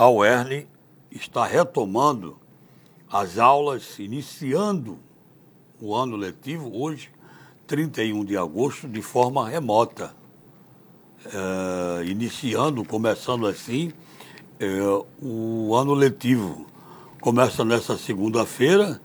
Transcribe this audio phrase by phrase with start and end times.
[0.00, 0.66] a UERN
[1.10, 2.38] está retomando
[3.12, 4.98] as aulas, iniciando
[5.78, 7.10] o ano letivo hoje,
[7.66, 10.14] 31 de agosto, de forma remota.
[11.26, 13.92] É, iniciando, começando assim,
[14.58, 14.66] é,
[15.20, 16.66] o ano letivo.
[17.20, 18.98] Começa nessa segunda-feira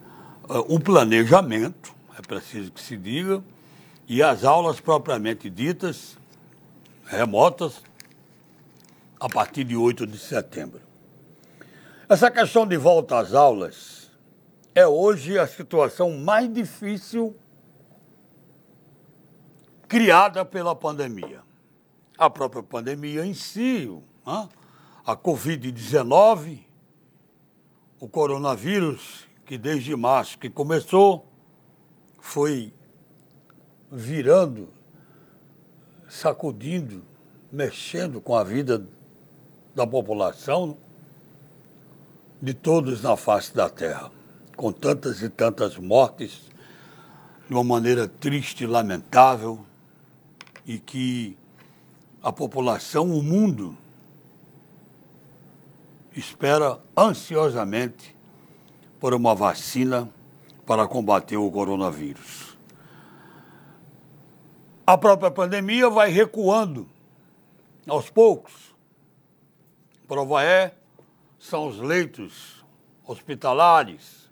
[0.48, 3.44] é, o planejamento, é preciso que se diga,
[4.08, 6.16] e as aulas propriamente ditas,
[7.04, 7.82] remotas,
[9.20, 10.85] a partir de 8 de setembro.
[12.08, 14.12] Essa questão de volta às aulas
[14.72, 17.34] é hoje a situação mais difícil
[19.88, 21.42] criada pela pandemia.
[22.16, 23.90] A própria pandemia em si,
[24.24, 26.60] a Covid-19,
[27.98, 31.26] o coronavírus, que desde março que começou,
[32.20, 32.72] foi
[33.90, 34.68] virando,
[36.08, 37.02] sacudindo,
[37.50, 38.86] mexendo com a vida
[39.74, 40.78] da população,
[42.40, 44.10] de todos na face da terra,
[44.56, 46.50] com tantas e tantas mortes,
[47.48, 49.64] de uma maneira triste e lamentável,
[50.66, 51.36] e que
[52.22, 53.76] a população, o mundo,
[56.14, 58.14] espera ansiosamente
[58.98, 60.08] por uma vacina
[60.66, 62.56] para combater o coronavírus.
[64.86, 66.88] A própria pandemia vai recuando
[67.86, 68.66] aos poucos
[70.06, 70.72] Prova é,
[71.46, 72.64] são os leitos
[73.06, 74.28] hospitalares,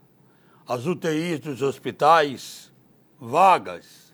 [0.67, 2.73] as UTIs dos hospitais
[3.21, 4.13] vagas,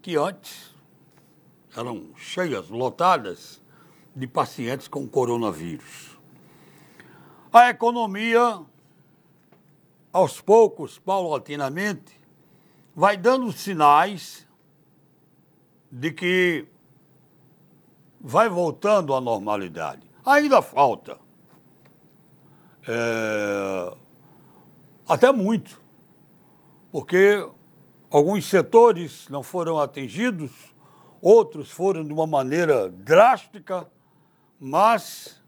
[0.00, 0.74] que antes
[1.76, 3.62] eram cheias, lotadas
[4.16, 6.18] de pacientes com coronavírus.
[7.52, 8.64] A economia,
[10.10, 12.18] aos poucos, paulatinamente,
[12.96, 14.48] vai dando sinais
[15.92, 16.66] de que
[18.18, 20.08] vai voltando à normalidade.
[20.24, 21.18] Ainda falta.
[22.86, 23.96] É,
[25.08, 25.80] até muito.
[26.90, 27.46] Porque
[28.10, 30.50] alguns setores não foram atingidos,
[31.20, 33.86] outros foram de uma maneira drástica,
[34.58, 35.40] mas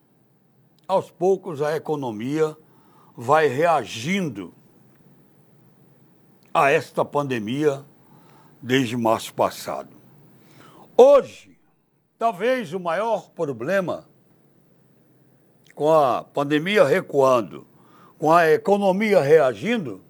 [0.87, 2.56] aos poucos a economia
[3.16, 4.54] vai reagindo
[6.53, 7.84] a esta pandemia
[8.60, 9.91] desde março passado.
[10.97, 11.59] Hoje,
[12.19, 14.06] talvez o maior problema
[15.82, 17.66] com a pandemia recuando,
[18.16, 20.00] com a economia reagindo,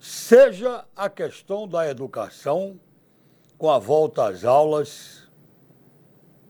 [0.00, 2.76] seja a questão da educação
[3.56, 5.30] com a volta às aulas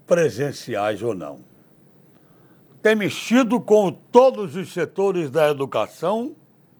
[0.06, 1.44] presenciais ou não.
[2.82, 6.34] Tem mexido com todos os setores da educação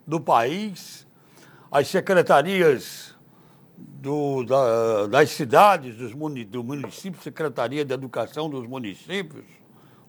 [0.07, 1.07] do país,
[1.71, 3.15] as secretarias
[3.77, 6.13] do, da, das cidades, dos
[6.47, 9.45] do município, Secretaria de Educação dos municípios,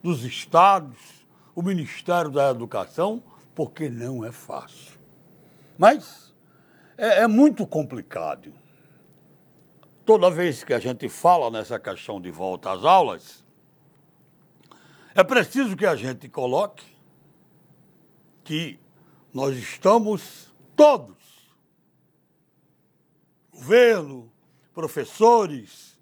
[0.02, 1.17] dos estados,
[1.58, 3.20] o Ministério da Educação,
[3.52, 4.96] porque não é fácil.
[5.76, 6.32] Mas
[6.96, 8.54] é, é muito complicado.
[10.06, 13.44] Toda vez que a gente fala nessa questão de volta às aulas,
[15.12, 16.86] é preciso que a gente coloque
[18.44, 18.78] que
[19.34, 21.16] nós estamos todos,
[23.50, 24.30] governo,
[24.72, 25.98] professores,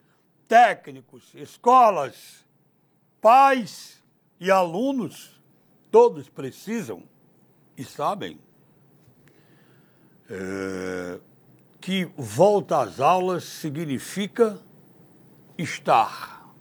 [0.47, 2.45] técnicos, escolas,
[3.23, 4.05] pais
[4.39, 5.36] e alunos,
[5.97, 7.05] todos precisam
[7.75, 8.39] e sabem
[10.29, 11.19] é,
[11.81, 14.61] que volta às aulas significa
[15.57, 16.53] estar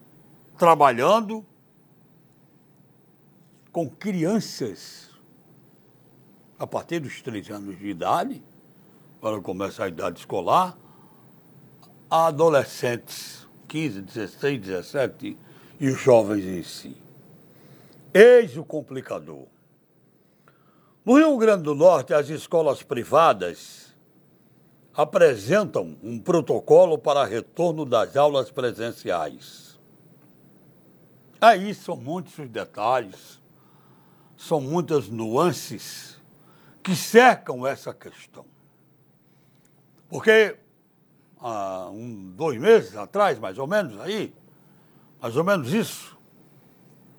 [0.57, 1.45] trabalhando
[3.73, 5.09] com crianças
[6.57, 8.41] a partir dos três anos de idade,
[9.19, 10.77] para começar a idade escolar,
[12.09, 15.37] a adolescentes, 15, 16, 17
[15.77, 17.04] e os jovens em si.
[18.17, 19.45] Eis o complicador.
[21.03, 23.93] No Rio Grande do Norte, as escolas privadas
[24.93, 29.77] apresentam um protocolo para retorno das aulas presenciais.
[31.41, 33.41] Aí são muitos os detalhes,
[34.37, 36.17] são muitas nuances
[36.81, 38.45] que cercam essa questão.
[40.07, 40.55] Porque
[41.37, 44.33] há um, dois meses atrás, mais ou menos, aí,
[45.19, 46.14] mais ou menos isso,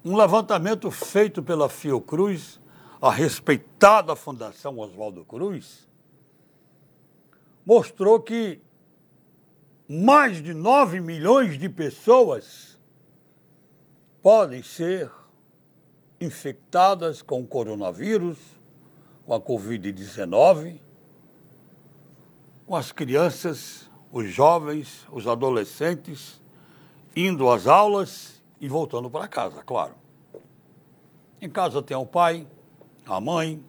[0.07, 2.61] um levantamento feito pela Fiocruz,
[3.03, 5.89] a respeitada Fundação Oswaldo Cruz,
[7.67, 8.61] mostrou que
[9.89, 12.79] mais de 9 milhões de pessoas
[14.23, 15.11] podem ser
[16.21, 18.39] infectadas com o coronavírus,
[19.27, 20.79] com a Covid-19,
[22.65, 26.41] com as crianças, os jovens, os adolescentes
[27.17, 29.95] indo às aulas e voltando para casa, claro.
[31.41, 32.47] Em casa tem o pai,
[33.05, 33.63] a mãe,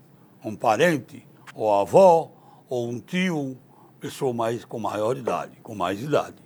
[0.44, 2.32] um parente, ou a avó,
[2.70, 3.58] ou um tio,
[4.00, 6.38] pessoa mais com maior idade, com mais idade.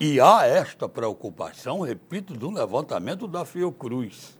[0.00, 4.38] E há esta preocupação, repito, do levantamento da Fiocruz,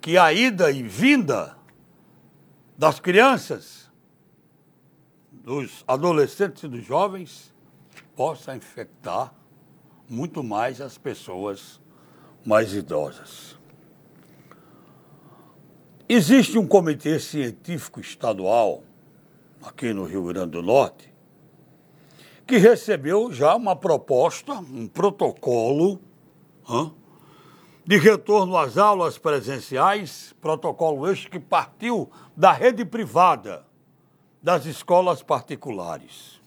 [0.00, 1.56] que a ida e vinda
[2.78, 3.90] das crianças,
[5.32, 7.54] dos adolescentes e dos jovens
[8.14, 9.34] possa infectar
[10.08, 11.79] muito mais as pessoas
[12.44, 13.58] mais idosas.
[16.08, 18.82] Existe um comitê científico estadual
[19.62, 21.10] aqui no Rio Grande do Norte
[22.50, 26.00] que recebeu já uma proposta, um protocolo
[27.86, 33.64] de retorno às aulas presenciais, protocolo este que partiu da rede privada
[34.42, 36.42] das escolas particulares.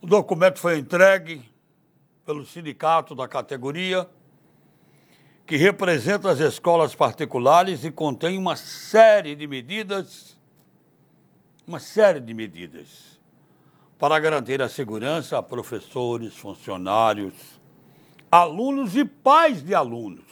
[0.00, 1.42] O documento foi entregue
[2.24, 4.08] pelo sindicato da categoria,
[5.48, 10.36] que representa as escolas particulares e contém uma série de medidas,
[11.66, 13.18] uma série de medidas
[13.98, 17.32] para garantir a segurança a professores, funcionários,
[18.30, 20.26] alunos e pais de alunos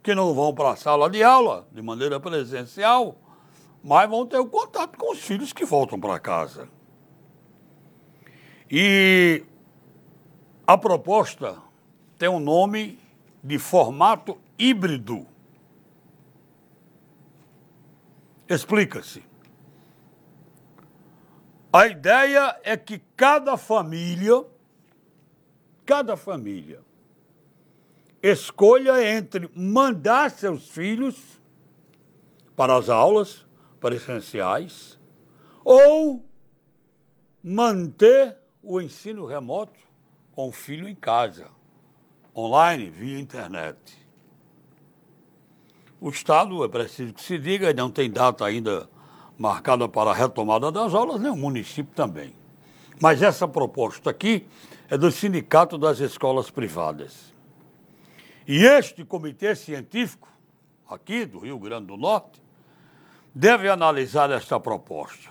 [0.00, 3.16] que não vão para a sala de aula de maneira presencial,
[3.82, 6.68] mas vão ter o contato com os filhos que voltam para casa.
[8.70, 9.42] E
[10.64, 11.58] a proposta
[12.16, 13.02] tem um nome
[13.44, 15.26] de formato híbrido.
[18.48, 19.22] Explica-se.
[21.70, 24.44] A ideia é que cada família,
[25.84, 26.80] cada família,
[28.22, 31.38] escolha entre mandar seus filhos
[32.56, 33.44] para as aulas
[33.78, 34.98] presenciais
[35.62, 36.24] ou
[37.42, 39.78] manter o ensino remoto
[40.32, 41.50] com o filho em casa,
[42.36, 43.78] online, via internet.
[46.00, 48.88] O Estado, é preciso que se diga, não tem data ainda
[49.38, 52.34] marcada para a retomada das aulas, nem o município também.
[53.00, 54.46] Mas essa proposta aqui
[54.88, 57.32] é do Sindicato das Escolas Privadas.
[58.46, 60.28] E este comitê científico,
[60.88, 62.42] aqui do Rio Grande do Norte,
[63.34, 65.30] deve analisar esta proposta.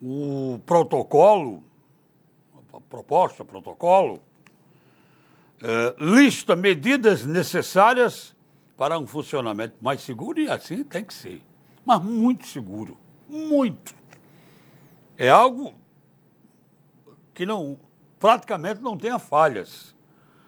[0.00, 1.64] O protocolo,
[2.72, 4.20] a proposta, protocolo,
[5.62, 8.34] é, lista medidas necessárias
[8.76, 11.42] para um funcionamento mais seguro e assim tem que ser
[11.84, 12.96] mas muito seguro.
[13.28, 13.94] Muito.
[15.16, 15.74] É algo
[17.34, 17.78] que não
[18.18, 19.94] praticamente não tenha falhas,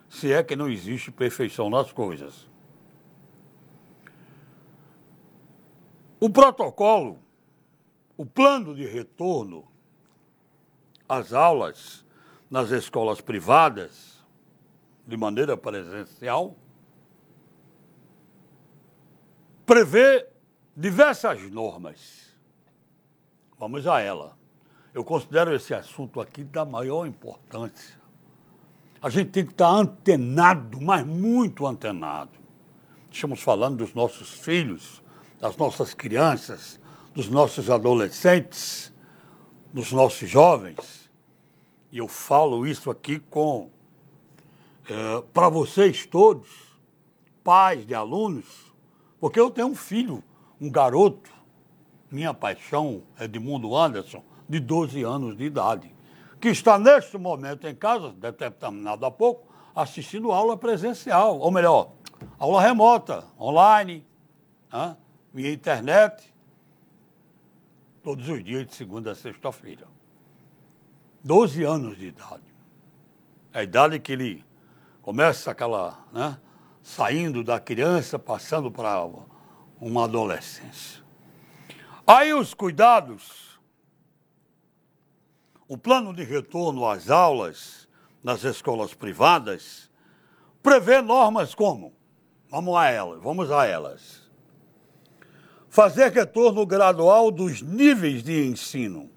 [0.08, 2.48] se é que não existe perfeição nas coisas.
[6.20, 7.18] O protocolo,
[8.16, 9.66] o plano de retorno
[11.08, 12.04] às aulas
[12.48, 14.13] nas escolas privadas,
[15.06, 16.56] de maneira presencial,
[19.66, 20.26] prevê
[20.76, 22.34] diversas normas.
[23.58, 24.36] Vamos a ela.
[24.92, 27.98] Eu considero esse assunto aqui da maior importância.
[29.02, 32.30] A gente tem que estar antenado, mas muito antenado.
[33.10, 35.02] Estamos falando dos nossos filhos,
[35.38, 36.80] das nossas crianças,
[37.14, 38.92] dos nossos adolescentes,
[39.72, 41.10] dos nossos jovens.
[41.92, 43.70] E eu falo isso aqui com
[44.88, 46.48] é, para vocês todos,
[47.42, 48.72] pais de alunos,
[49.20, 50.22] porque eu tenho um filho
[50.60, 51.30] um garoto,
[52.10, 55.94] minha paixão é de Mundo Anderson, de 12 anos de idade,
[56.40, 61.92] que está neste momento em casa, deve ter há pouco, assistindo aula presencial, ou melhor,
[62.38, 64.06] aula remota, online,
[64.72, 64.96] né,
[65.32, 66.32] via internet,
[68.02, 69.86] todos os dias, de segunda a sexta-feira.
[71.22, 72.54] 12 anos de idade.
[73.52, 74.44] A idade que ele
[75.04, 76.38] começa aquela, né,
[76.82, 79.06] saindo da criança, passando para
[79.78, 81.04] uma adolescência.
[82.06, 83.60] Aí os cuidados,
[85.68, 87.86] o plano de retorno às aulas
[88.22, 89.90] nas escolas privadas
[90.62, 91.92] prevê normas como,
[92.48, 94.22] vamos a elas, vamos a elas.
[95.68, 99.10] Fazer retorno gradual dos níveis de ensino.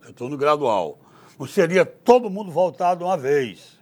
[0.00, 0.98] Retorno gradual.
[1.38, 3.81] Não seria todo mundo voltado uma vez.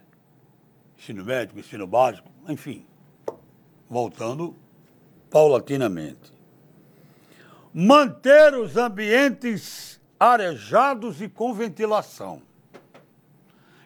[1.01, 2.85] Ensino médico, ensino básico, enfim.
[3.89, 4.55] Voltando
[5.31, 6.31] paulatinamente.
[7.73, 12.43] Manter os ambientes arejados e com ventilação.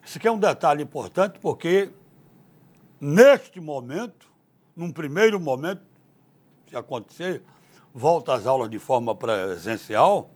[0.06, 1.90] Esse aqui é um detalhe importante porque,
[3.00, 4.30] neste momento,
[4.76, 5.84] num primeiro momento,
[6.68, 7.42] se acontecer,
[7.94, 10.30] volta às aulas de forma presencial,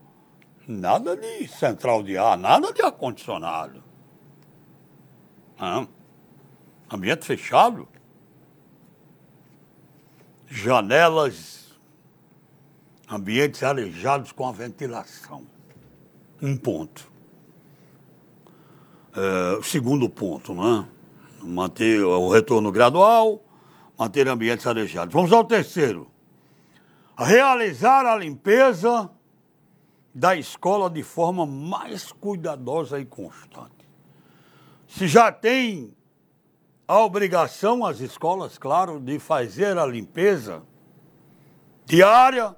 [0.66, 3.84] nada de central de ar, nada de ar-condicionado.
[6.90, 7.88] Ambiente fechado,
[10.48, 11.78] janelas,
[13.08, 15.46] ambientes arejados com a ventilação.
[16.42, 17.12] Um ponto.
[19.16, 20.88] É, segundo ponto, né?
[21.42, 23.44] Manter o retorno gradual,
[23.98, 25.14] manter ambientes arejados.
[25.14, 26.10] Vamos ao terceiro.
[27.18, 29.10] Realizar a limpeza
[30.14, 33.88] da escola de forma mais cuidadosa e constante.
[34.88, 35.94] Se já tem
[36.90, 40.64] a obrigação, as escolas, claro, de fazer a limpeza
[41.86, 42.56] diária,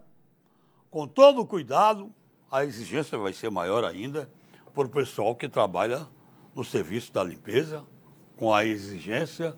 [0.90, 2.10] com todo o cuidado,
[2.50, 4.30] a exigência vai ser maior ainda
[4.74, 6.08] para o pessoal que trabalha
[6.56, 7.84] no serviço da limpeza,
[8.38, 9.54] com a exigência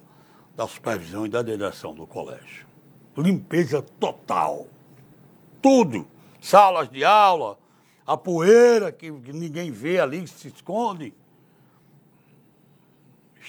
[0.55, 2.65] da supervisão e da direção do colégio.
[3.15, 4.65] Limpeza total.
[5.61, 6.07] Tudo.
[6.41, 7.59] Salas de aula,
[8.07, 11.13] a poeira que ninguém vê ali, se esconde.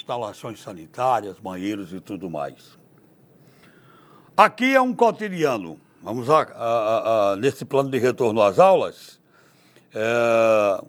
[0.05, 2.79] Instalações sanitárias, banheiros e tudo mais.
[4.37, 5.81] Aqui é um cotidiano.
[6.03, 9.19] Vamos a, a, a, nesse plano de retorno às aulas.
[9.95, 10.85] É,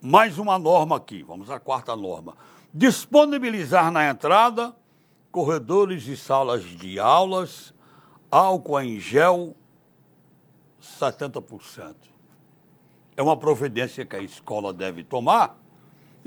[0.00, 2.36] mais uma norma aqui, vamos à quarta norma.
[2.74, 4.74] Disponibilizar na entrada
[5.30, 7.72] corredores e salas de aulas,
[8.28, 9.54] álcool em gel
[10.82, 11.94] 70%
[13.16, 15.56] é uma providência que a escola deve tomar.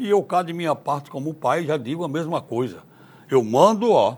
[0.02, 2.82] E eu, cá de minha parte, como pai, já digo a mesma coisa.
[3.30, 4.18] Eu mando, ó,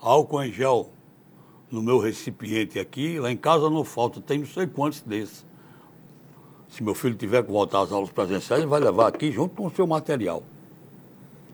[0.00, 0.88] álcool em gel
[1.68, 3.18] no meu recipiente aqui.
[3.18, 5.44] Lá em casa não falta, tem não sei quantos desses.
[6.68, 9.66] Se meu filho tiver que voltar às aulas presenciais, ele vai levar aqui junto com
[9.66, 10.44] o seu material.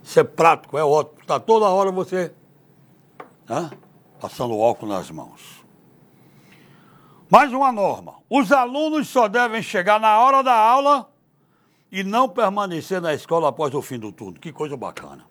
[0.05, 1.19] Isso é prático, é ótimo.
[1.23, 2.31] Está toda hora você
[3.49, 3.71] né,
[4.21, 5.65] passando álcool nas mãos.
[7.31, 11.11] Mais uma norma: os alunos só devem chegar na hora da aula
[11.93, 14.41] e não permanecer na escola após o fim do turno.
[14.41, 15.27] Que coisa bacana.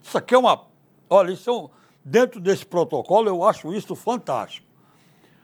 [0.00, 0.68] Isso aqui é uma.
[1.10, 1.68] Olha, isso é um...
[2.04, 4.68] dentro desse protocolo eu acho isso fantástico.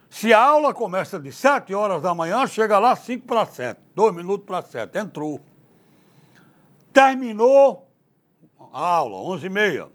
[0.08, 4.14] Se a aula começa de 7 horas da manhã, chega lá 5 para 7, 2
[4.14, 5.40] minutos para 7, entrou.
[6.92, 7.88] Terminou
[8.72, 9.88] a aula, 11 e meia.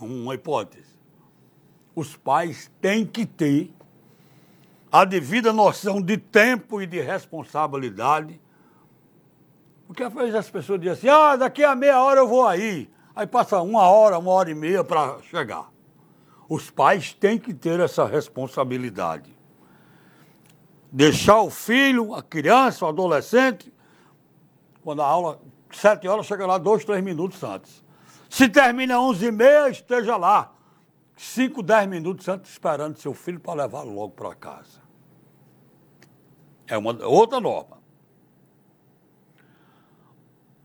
[0.00, 0.94] Uma hipótese.
[1.94, 3.72] Os pais têm que ter
[4.90, 8.40] a devida noção de tempo e de responsabilidade.
[9.86, 12.90] Porque às vezes as pessoas dizem assim, ah, daqui a meia hora eu vou aí.
[13.14, 15.70] Aí passa uma hora, uma hora e meia para chegar.
[16.48, 19.34] Os pais têm que ter essa responsabilidade.
[20.90, 23.72] Deixar o filho, a criança, o adolescente,
[24.82, 25.40] quando a aula,
[25.72, 27.84] sete horas, chega lá dois, três minutos antes.
[28.28, 30.52] Se termina onze e meia, esteja lá.
[31.16, 34.82] Cinco, dez minutos antes, esperando seu filho para levá-lo logo para casa.
[36.66, 37.73] É uma outra norma.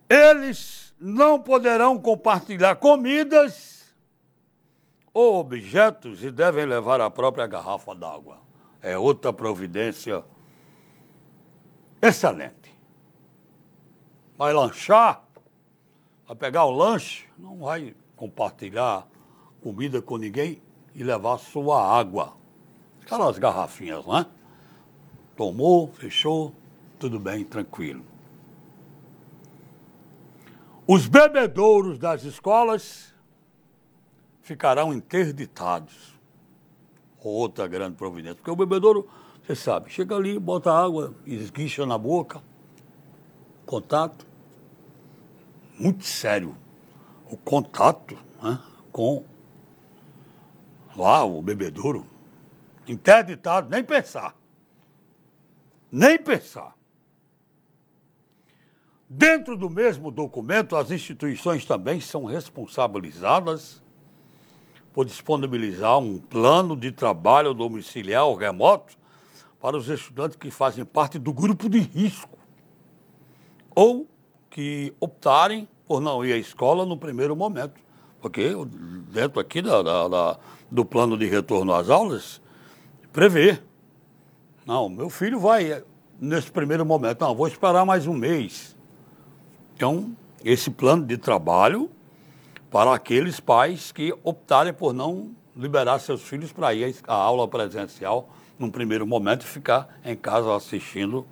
[0.10, 3.94] Eles não poderão compartilhar comidas
[5.14, 8.40] ou objetos e devem levar a própria garrafa d'água.
[8.82, 10.24] É outra providência
[12.02, 12.76] excelente.
[14.38, 15.24] Vai lanchar,
[16.26, 19.08] vai pegar o lanche, não vai compartilhar
[19.62, 20.62] comida com ninguém
[20.96, 22.34] e levar sua água.
[23.02, 24.26] Aquelas garrafinhas, né?
[25.36, 26.54] Tomou, fechou,
[26.98, 28.09] tudo bem, tranquilo.
[30.92, 33.14] Os bebedouros das escolas
[34.42, 36.20] ficarão interditados.
[37.24, 38.38] Outra grande providência.
[38.38, 39.08] Porque o bebedouro,
[39.44, 42.42] você sabe, chega ali, bota água, esguicha na boca,
[43.68, 44.26] contato.
[45.78, 46.58] Muito sério.
[47.30, 48.60] O contato né,
[48.92, 49.24] com
[50.98, 52.04] lá o bebedouro.
[52.88, 54.36] Interditado, nem pensar.
[55.92, 56.76] Nem pensar.
[59.12, 63.82] Dentro do mesmo documento, as instituições também são responsabilizadas
[64.94, 68.96] por disponibilizar um plano de trabalho domiciliar ou remoto
[69.60, 72.38] para os estudantes que fazem parte do grupo de risco
[73.74, 74.08] ou
[74.50, 77.82] que optarem por não ir à escola no primeiro momento.
[78.22, 78.52] Porque
[79.12, 80.40] dentro aqui da, da, da,
[80.70, 82.40] do plano de retorno às aulas,
[83.12, 83.60] prevê
[84.68, 85.84] não, meu filho vai
[86.22, 88.78] nesse primeiro momento, não, vou esperar mais um mês.
[89.80, 91.90] Então, esse plano de trabalho
[92.70, 98.30] para aqueles pais que optarem por não liberar seus filhos para ir à aula presencial
[98.60, 101.26] num primeiro momento e ficar em casa assistindo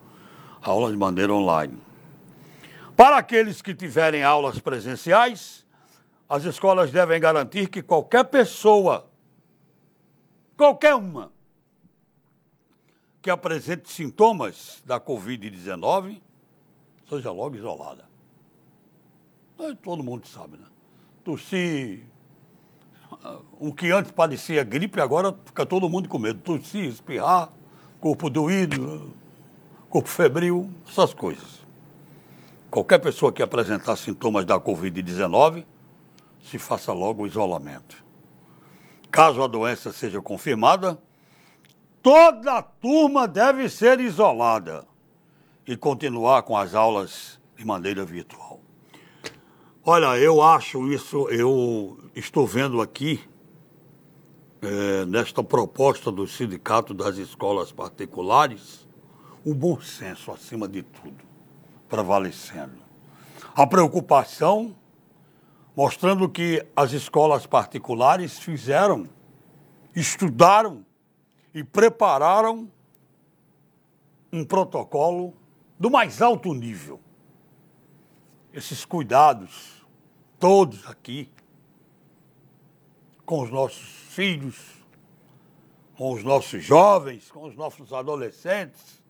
[0.62, 1.77] a aula de maneira online.
[2.96, 5.66] Para aqueles que tiverem aulas presenciais,
[6.30, 9.10] as escolas devem garantir que qualquer pessoa,
[10.56, 11.34] qualquer uma,
[13.22, 16.22] que apresente sintomas da Covid-19
[17.10, 18.07] seja logo isolada.
[19.82, 20.66] Todo mundo sabe, né?
[21.24, 22.06] Tossir,
[23.60, 26.40] o que antes parecia gripe, agora fica todo mundo com medo.
[26.40, 27.52] Tossir, espirrar,
[28.00, 29.14] corpo doído,
[29.90, 31.66] corpo febril, essas coisas.
[32.70, 35.66] Qualquer pessoa que apresentar sintomas da Covid-19,
[36.42, 38.04] se faça logo o isolamento.
[39.12, 40.98] Caso a doença seja confirmada,
[42.02, 44.86] toda a turma deve ser isolada
[45.66, 48.47] e continuar com as aulas de maneira virtual.
[49.89, 53.24] Olha, eu acho isso, eu estou vendo aqui,
[54.62, 58.86] é, nesta proposta do Sindicato das Escolas Particulares,
[59.46, 61.24] o bom senso acima de tudo,
[61.88, 62.75] prevalecendo.
[63.56, 64.75] A preocupação
[65.74, 69.08] mostrando que as escolas particulares fizeram,
[69.96, 70.86] estudaram
[71.53, 72.70] e prepararam
[74.34, 75.34] um protocolo
[75.79, 77.00] do mais alto nível.
[78.53, 79.76] Esses cuidados,
[80.39, 81.29] todos aqui,
[83.25, 84.58] com os nossos filhos,
[85.96, 89.01] com os nossos jovens, com os nossos adolescentes,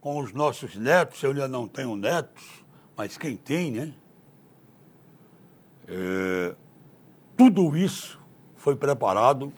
[0.00, 1.22] com os nossos netos.
[1.22, 2.44] Eu ainda não tenho netos,
[2.96, 3.94] mas quem tem, né?
[5.88, 6.54] É,
[7.36, 8.20] tudo isso
[8.54, 9.52] foi preparado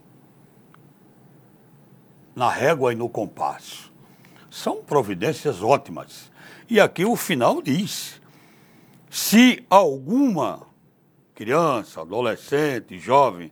[2.35, 3.93] na régua e no compasso.
[4.49, 6.31] São providências ótimas.
[6.71, 8.21] E aqui o final diz:
[9.11, 10.72] se alguma
[11.43, 13.51] criança, adolescente, jovem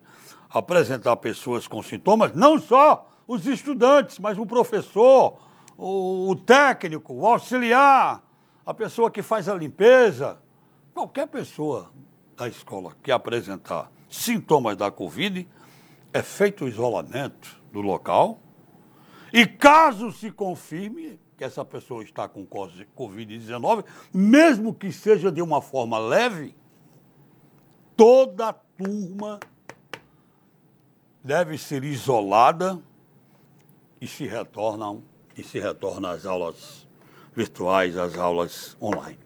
[0.48, 5.40] apresentar pessoas com sintomas, não só os estudantes, mas o professor,
[5.76, 8.22] o, o técnico, o auxiliar,
[8.64, 10.38] a pessoa que faz a limpeza,
[10.94, 11.90] qualquer pessoa
[12.36, 15.48] da escola que apresentar sintomas da Covid,
[16.12, 18.40] é feito o isolamento do local.
[19.32, 25.60] E caso se confirme que essa pessoa está com Covid-19, mesmo que seja de uma
[25.60, 26.54] forma leve,
[28.00, 29.38] toda a turma
[31.22, 32.80] deve ser isolada
[34.00, 35.02] e se retornam
[35.36, 36.88] e se retorna às aulas
[37.36, 39.18] virtuais, às aulas online.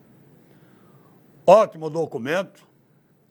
[1.47, 2.67] Ótimo documento,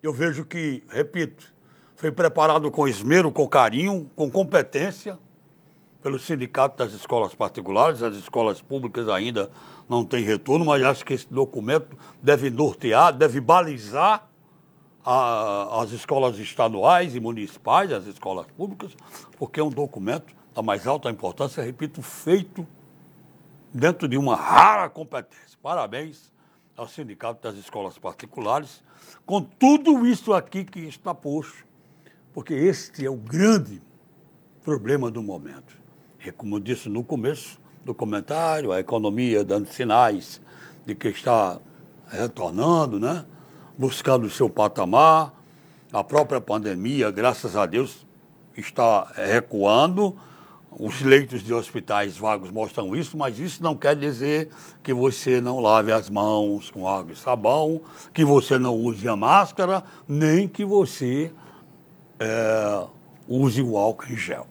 [0.03, 1.53] eu vejo que, repito,
[1.95, 5.19] foi preparado com esmero, com carinho, com competência
[6.03, 8.03] pelo Sindicato das Escolas Particulares.
[8.03, 9.51] As escolas públicas ainda
[9.91, 14.31] não têm retorno, mas acho que esse documento deve nortear, deve balizar
[15.05, 18.93] a, as escolas estaduais e municipais, as escolas públicas,
[19.39, 22.67] porque é um documento da mais alta importância, repito, feito
[23.73, 25.59] dentro de uma rara competência.
[25.63, 26.33] Parabéns
[26.77, 28.83] ao Sindicato das Escolas Particulares,
[29.27, 31.65] com tudo isso aqui que está posto,
[32.33, 33.83] porque este é o grande
[34.63, 35.77] problema do momento.
[36.25, 40.41] E como eu disse no começo do comentário, a economia dando sinais
[40.87, 41.61] de que está
[42.09, 43.27] retornando, né?
[43.77, 45.33] Buscando o seu patamar,
[45.93, 48.07] a própria pandemia, graças a Deus,
[48.57, 50.17] está recuando
[50.79, 54.51] os leitos de hospitais vagos mostram isso, mas isso não quer dizer
[54.83, 57.81] que você não lave as mãos com água e sabão,
[58.13, 61.33] que você não use a máscara, nem que você
[62.19, 62.87] é,
[63.29, 64.47] use o álcool em gel.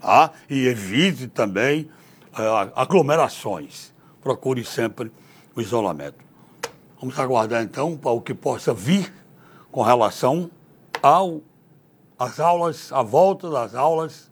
[0.00, 0.30] Tá?
[0.48, 1.90] E evite também
[2.36, 3.92] é, aglomerações.
[4.22, 5.12] Procure sempre
[5.54, 6.25] o isolamento.
[7.00, 9.12] Vamos aguardar então para o que possa vir
[9.70, 10.50] com relação
[11.02, 11.42] ao
[12.18, 14.30] às aulas, à volta das aulas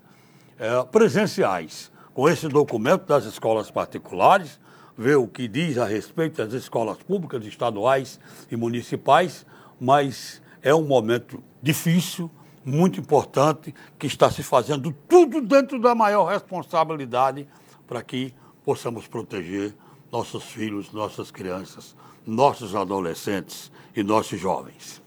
[0.59, 1.93] é, presenciais.
[2.15, 4.59] Com esse documento das escolas particulares,
[4.97, 9.45] ver o que diz a respeito das escolas públicas, estaduais e municipais,
[9.81, 12.31] mas é um momento difícil,
[12.65, 17.47] muito importante, que está se fazendo tudo dentro da maior responsabilidade
[17.87, 18.33] para que
[18.65, 19.75] possamos proteger
[20.11, 21.95] nossos filhos, nossas crianças,
[22.27, 25.03] nossos adolescentes e nossos jovens.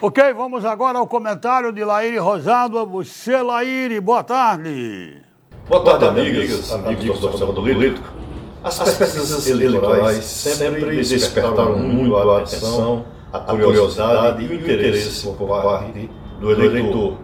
[0.00, 2.84] Ok, vamos agora ao comentário de Laíre Rosado.
[2.86, 5.22] Você, Laíre, boa tarde.
[5.68, 8.08] Boa tarde, amigas, amigos do Observador Político.
[8.64, 16.10] As pesquisas eleitorais sempre despertaram muito a atenção, a curiosidade e o interesse por parte
[16.40, 17.18] do eleitor.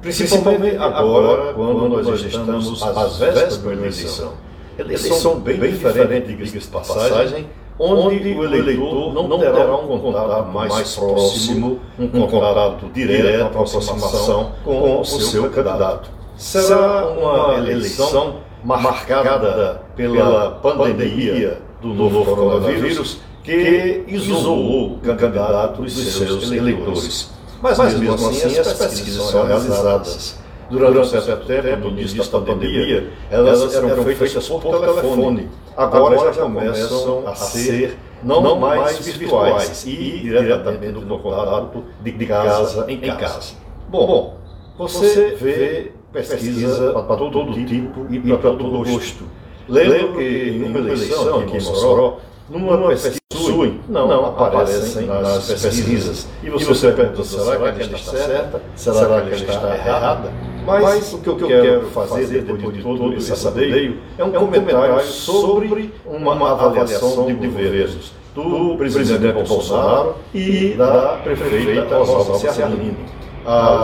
[0.00, 4.34] Principalmente agora, quando nós estamos às vésperas de uma eleição.
[4.78, 11.80] Eleição bem diferente, diga-se de passagem, onde o eleitor não terá um contato mais próximo,
[11.98, 16.10] um contato direto, uma aproximação com o seu candidato.
[16.36, 26.50] Será uma eleição marcada pela pandemia do novo coronavírus que isolou o candidato dos seus
[26.50, 27.30] eleitores.
[27.62, 30.38] Mas mesmo assim, as pesquisas são realizadas
[30.70, 35.48] durante um certo tempo, no início da pandemia, elas eram feitas por telefone.
[35.76, 42.98] Agora já começam a ser não mais virtuais e diretamente no contato de casa em
[43.00, 43.54] casa.
[43.88, 44.36] Bom,
[44.76, 49.24] você vê pesquisa para todo tipo e para todo gosto.
[49.68, 55.46] Lembro que em uma eleição aqui em Mossoró, numa pesquisa sua, não, não aparecem nas
[55.46, 56.26] pesquisas.
[56.42, 58.62] E você, você pergunta, será que ela está certa?
[58.74, 60.32] Será que ela está errada?
[60.68, 65.92] Mas o que eu quero fazer depois de todo esse sabeio é um comentário sobre
[66.04, 73.18] uma avaliação de governos do presidente Bolsonaro e da prefeita Rosalba Ciarlini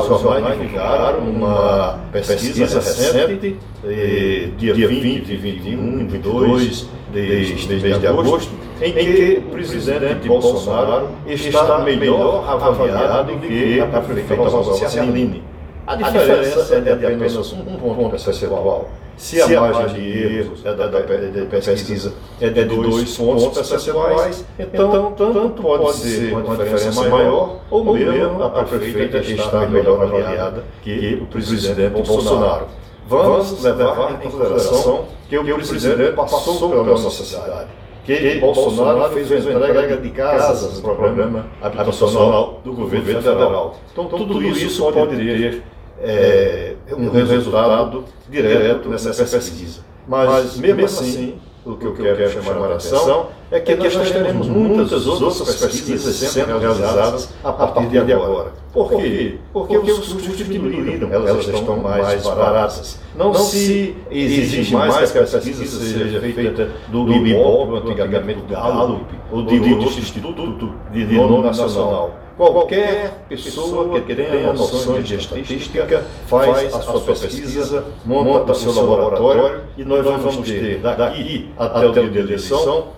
[0.01, 8.53] os jornais divulgaram uma pesquisa recente, eh, dia 20, 21, 22 de, mês de agosto,
[8.83, 15.43] em que o presidente Bolsonaro está melhor avaliado que a prefeita Rosa Cialini.
[15.87, 18.89] A diferença é de apenas um ponto percentual.
[19.17, 24.45] Se a margem de erros é da, da, da pesquisa é de dois pontos percentuais,
[24.59, 31.21] então tanto pode ser uma diferença maior ou mesmo a prefeita está melhor avaliada que
[31.23, 32.67] o presidente Bolsonaro.
[33.07, 39.53] Vamos levar em consideração que o presidente passou pela nossa cidade que Bolsonaro fez uma
[39.53, 43.77] entrega de casas no programa habitacional do governo federal.
[43.93, 45.63] Então, tudo isso pode ter
[46.01, 49.81] é, um resultado direto nessa pesquisa.
[50.07, 55.07] Mas, mesmo assim, o que eu quero chamar a atenção é que nós teremos muitas
[55.07, 58.53] outras pesquisas sendo realizadas a partir de agora.
[58.73, 59.39] Por quê?
[59.53, 62.99] Porque os custos diminuíram, elas estão mais baratas.
[63.17, 69.43] Não se exige mais que a pesquisa seja feita do IBOP, antigamente do Gallup, ou
[69.45, 72.25] de outro instituto de nome nacional.
[72.37, 79.61] Qualquer pessoa que tenha noção de estatística faz a sua pesquisa, monta o seu laboratório
[79.79, 82.89] e nós vamos ter daqui até o dia da eleição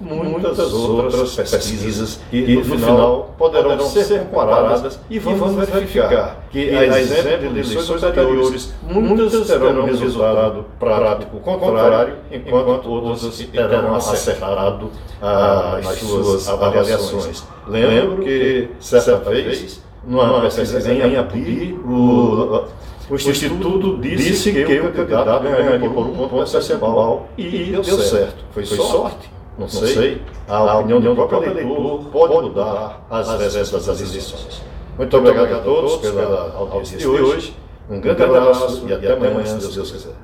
[0.40, 7.52] muitas outras pesquisas que no final poderão ser comparadas e vamos verificar que, a exemplo
[7.52, 15.98] de eleições anteriores, muitas terão um resultado prático contrário, enquanto outras terão acertado ah, as
[15.98, 17.44] suas avaliações.
[17.66, 22.64] Lembro que, certa vez, numa pesquisa em Apuí, o,
[23.08, 28.44] o Instituto disse que o candidato ganharia por um ponto percentual e deu certo.
[28.52, 29.35] Foi sorte?
[29.58, 30.22] Não sei.
[30.46, 34.62] A opinião do próprio eleitor pode mudar as vésperas das eleições.
[34.96, 37.56] Muito obrigado a todos pela audiência de hoje.
[37.88, 40.14] Um grande abraço e até amanhã, se Deus quiser.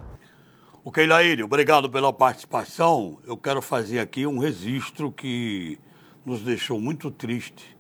[0.85, 3.19] Ok, Laírio, obrigado pela participação.
[3.25, 5.79] Eu quero fazer aqui um registro que
[6.27, 7.77] nos deixou muito triste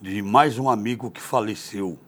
[0.00, 1.98] de mais um amigo que faleceu.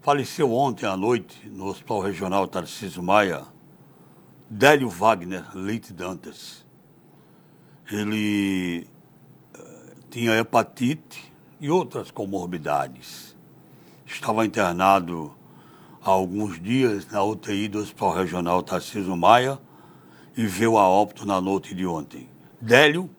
[0.00, 3.42] Faleceu ontem à noite no Hospital Regional Tarcísio Maia,
[4.48, 6.67] Délio Wagner Leite Dantas.
[7.90, 8.86] Ele
[9.56, 13.36] uh, tinha hepatite e outras comorbidades.
[14.06, 15.34] Estava internado
[16.02, 19.58] há alguns dias na UTI do Hospital Regional Tarcísio Maia
[20.36, 22.28] e veio a óbito na noite de ontem.
[22.60, 23.10] Délio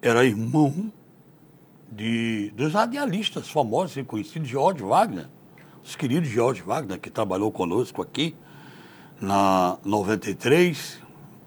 [0.00, 0.92] era irmão
[1.90, 5.28] de, dos radialistas famosos e conhecidos, George Wagner,
[5.84, 8.34] os queridos George Wagner, que trabalhou conosco aqui
[9.20, 10.98] na 93,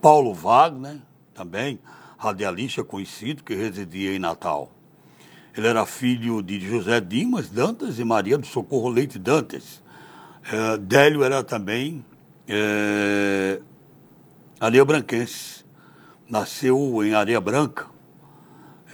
[0.01, 1.01] Paulo Wagner,
[1.33, 1.79] também
[2.17, 4.71] radialista conhecido, que residia em Natal.
[5.58, 9.82] Ele era filho de José Dimas Dantas e Maria do Socorro Leite Dantas.
[10.51, 12.04] É, Délio era também
[12.47, 13.62] é,
[14.60, 15.63] Areia Branquense.
[16.28, 17.86] Nasceu em Areia Branca,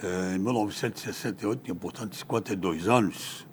[0.02, 3.46] é, em 1968, tinha, portanto, 52 anos.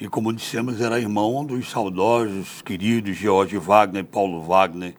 [0.00, 4.94] E, como dissemos, era irmão dos saudosos, queridos George Wagner e Paulo Wagner,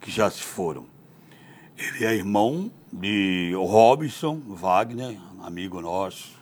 [0.00, 0.86] que já se foram.
[1.76, 6.32] Ele é irmão de Robson Wagner, amigo nosso,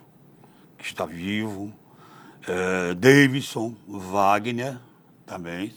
[0.76, 1.72] que está vivo.
[2.46, 4.78] É, Davidson Wagner,
[5.24, 5.72] também.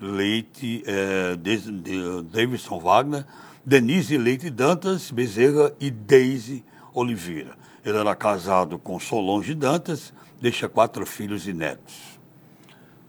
[0.00, 3.26] Leite, é, de, de, Davidson Wagner,
[3.66, 7.58] Denise Leite Dantas Bezerra e Deise Oliveira.
[7.84, 12.18] Ele era casado com Solange Dantas, deixa quatro filhos e netos.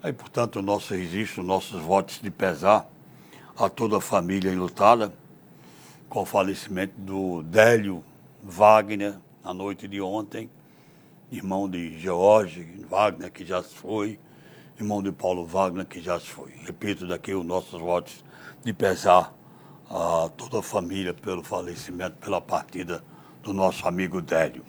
[0.01, 2.89] Aí, portanto, o nosso registro, nossos votos de pesar
[3.55, 5.13] a toda a família enlutada
[6.12, 8.04] com o falecimento do Délio
[8.43, 10.50] Wagner na noite de ontem,
[11.32, 14.19] irmão de George Wagner, que já se foi,
[14.78, 16.52] irmão de Paulo Wagner, que já se foi.
[16.65, 18.26] Repito daqui os nossos votos
[18.62, 19.34] de pesar
[19.89, 23.02] a toda a família pelo falecimento, pela partida
[23.41, 24.65] do nosso amigo Délio.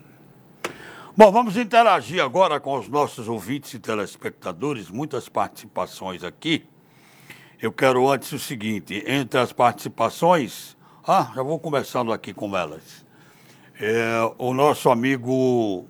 [1.16, 6.64] Bom, vamos interagir agora com os nossos ouvintes e telespectadores, muitas participações aqui.
[7.60, 13.04] Eu quero antes o seguinte, entre as participações, ah, já vou começando aqui com elas.
[13.80, 15.84] É, o nosso amigo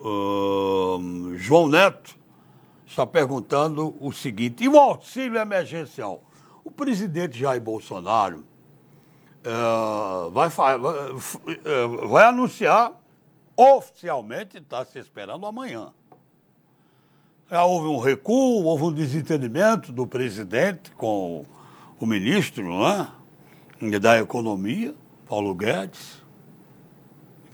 [0.00, 2.14] uh, João Neto
[2.86, 6.22] está perguntando o seguinte: e o auxílio emergencial?
[6.62, 8.44] O presidente Jair Bolsonaro
[9.46, 12.92] uh, vai, vai, uh, vai anunciar
[13.56, 15.90] oficialmente, está se esperando amanhã.
[17.50, 21.46] Já houve um recuo, houve um desentendimento do presidente com
[21.98, 23.17] o ministro não é?
[24.00, 24.94] Da Economia,
[25.26, 26.22] Paulo Guedes.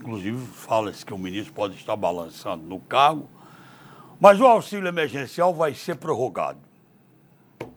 [0.00, 3.28] Inclusive, fala-se que o ministro pode estar balançando no cargo.
[4.20, 6.60] Mas o auxílio emergencial vai ser prorrogado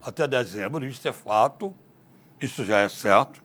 [0.01, 1.73] até dezembro, isso é fato,
[2.41, 3.43] isso já é certo.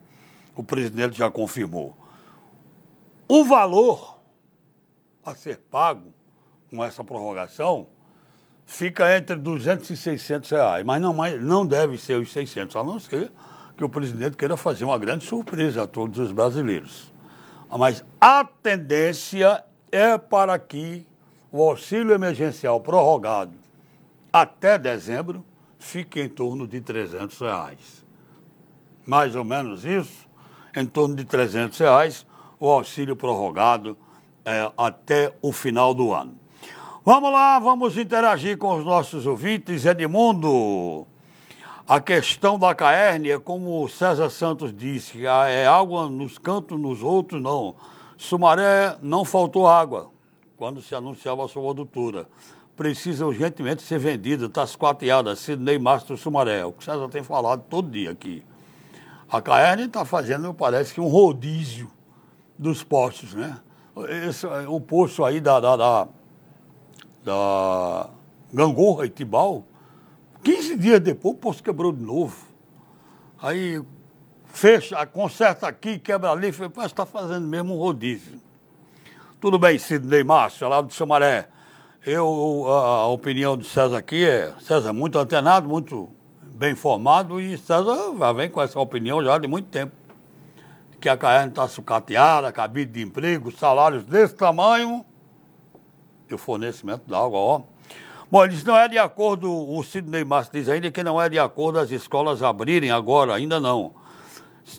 [0.54, 1.96] O presidente já confirmou.
[3.26, 4.20] O valor
[5.24, 6.12] a ser pago
[6.70, 7.88] com essa prorrogação
[8.66, 12.98] fica entre 200 e 600 reais, mas não, não deve ser os 600, a não
[12.98, 13.32] ser
[13.76, 17.12] que o presidente queira fazer uma grande surpresa a todos os brasileiros.
[17.70, 21.06] Mas a tendência é para que
[21.50, 23.52] o auxílio emergencial prorrogado
[24.32, 25.44] até dezembro
[25.78, 28.04] fique em torno de 300 reais.
[29.04, 30.28] Mais ou menos isso,
[30.74, 32.26] em torno de 300 reais,
[32.58, 33.96] o auxílio prorrogado
[34.44, 36.38] é, até o final do ano.
[37.04, 39.84] Vamos lá, vamos interagir com os nossos ouvintes.
[39.84, 41.06] Edmundo,
[41.86, 47.02] a questão da caerne é como o César Santos disse, é água nos cantos, nos
[47.02, 47.74] outros não.
[48.16, 50.10] Sumaré não faltou água
[50.56, 52.26] quando se anunciava a sua produtora.
[52.76, 57.64] Precisa urgentemente ser vendida, está esquateada, Sidney Mastro Sumaré, o que o César tem falado
[57.68, 58.44] todo dia aqui.
[59.30, 61.90] A caerne está fazendo, parece que um rodízio
[62.58, 63.58] dos postos, né?
[64.28, 66.08] Esse, o posto aí da, da, da
[67.24, 68.10] da
[68.52, 69.64] Gangorra e Tibau,
[70.42, 72.36] 15 dias depois o posto quebrou de novo.
[73.40, 73.82] Aí
[74.46, 78.40] fecha, conserta aqui, quebra ali, falei, parece que está fazendo mesmo um rodízio.
[79.40, 81.48] Tudo bem, Sidney Márcio, lá do Samaré.
[82.04, 86.10] Eu, a, opinião de César aqui é, César muito antenado, muito
[86.42, 89.92] bem informado, e César já vem com essa opinião já de muito tempo.
[91.00, 95.04] Que a Caerne está sucateada, cabide de emprego, salários desse tamanho,
[96.30, 97.62] o fornecimento da água, ó.
[98.32, 101.38] Bom, eles não é de acordo, o Sidney Márcio diz ainda que não é de
[101.38, 103.92] acordo as escolas abrirem agora, ainda não.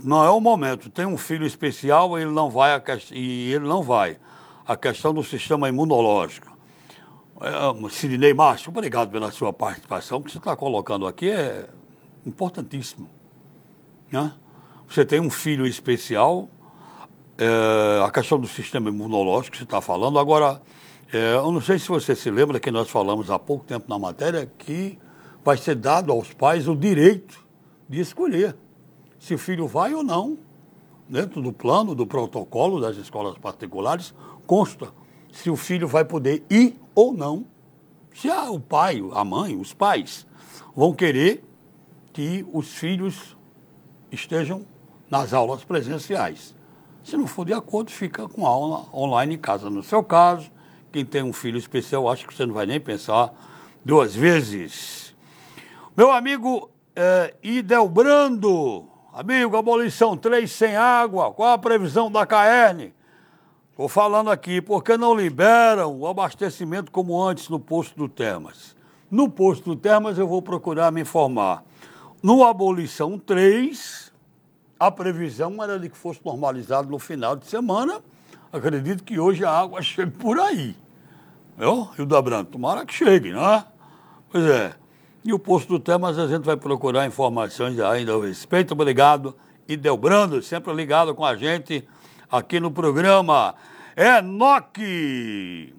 [0.03, 0.89] Não é o momento.
[0.89, 2.71] Tem um filho especial ele não vai
[3.11, 4.17] e ele não vai.
[4.65, 6.51] A questão do sistema imunológico.
[7.41, 10.17] É, Sidney Márcio, obrigado pela sua participação.
[10.17, 11.69] O que você está colocando aqui é
[12.25, 13.07] importantíssimo.
[14.11, 14.33] Né?
[14.89, 16.49] Você tem um filho especial,
[17.37, 20.17] é, a questão do sistema imunológico que você está falando.
[20.17, 20.59] Agora,
[21.11, 23.99] é, eu não sei se você se lembra que nós falamos há pouco tempo na
[23.99, 24.97] matéria que
[25.43, 27.43] vai ser dado aos pais o direito
[27.87, 28.55] de escolher
[29.19, 30.37] se o filho vai ou não.
[31.07, 34.13] Dentro do plano, do protocolo das escolas particulares,
[34.47, 34.91] consta
[35.31, 37.45] se o filho vai poder ir ou não.
[38.13, 40.25] Se a, o pai, a mãe, os pais
[40.75, 41.43] vão querer
[42.11, 43.35] que os filhos
[44.11, 44.65] estejam
[45.09, 46.55] nas aulas presenciais.
[47.03, 49.69] Se não for de acordo, fica com aula online em casa.
[49.69, 50.49] No seu caso,
[50.93, 53.33] quem tem um filho especial, acho que você não vai nem pensar
[53.83, 55.15] duas vezes.
[55.97, 62.93] Meu amigo é, Idelbrando, amigo, abolição 3 sem água, qual a previsão da Caerne?
[63.71, 68.75] Estou falando aqui, porque não liberam o abastecimento como antes no posto do Termas?
[69.09, 71.63] No posto do Termas eu vou procurar me informar.
[72.21, 74.13] No Abolição 3,
[74.79, 77.99] a previsão era de que fosse normalizado no final de semana.
[78.51, 80.75] Acredito que hoje a água chegue por aí.
[81.57, 81.83] Viu?
[81.95, 83.65] Rio da Branca, tomara que chegue, não é?
[84.31, 84.73] Pois é.
[85.23, 88.73] E o posto do Temas a gente vai procurar informações ainda a respeito.
[88.73, 89.35] Obrigado.
[89.67, 91.87] E Delbrando, sempre ligado com a gente
[92.29, 93.55] aqui no programa.
[93.95, 95.73] É Noque!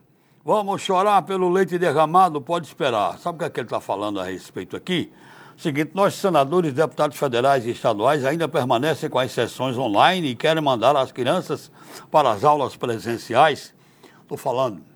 [0.45, 3.19] Vamos chorar pelo leite derramado, pode esperar.
[3.19, 5.13] Sabe o que, é que ele está falando a respeito aqui?
[5.57, 10.63] Seguinte, nós, senadores, deputados federais e estaduais, ainda permanecem com as sessões online e querem
[10.63, 11.71] mandar as crianças
[12.11, 13.75] para as aulas presenciais.
[14.23, 14.94] Estou falando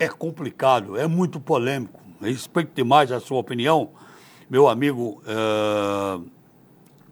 [0.00, 2.00] é complicado, é muito polêmico.
[2.20, 3.90] Respeito demais a sua opinião,
[4.48, 6.26] meu amigo uh,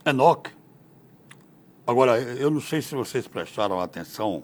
[0.04, 0.50] Enoch.
[1.86, 4.42] Agora, eu não sei se vocês prestaram atenção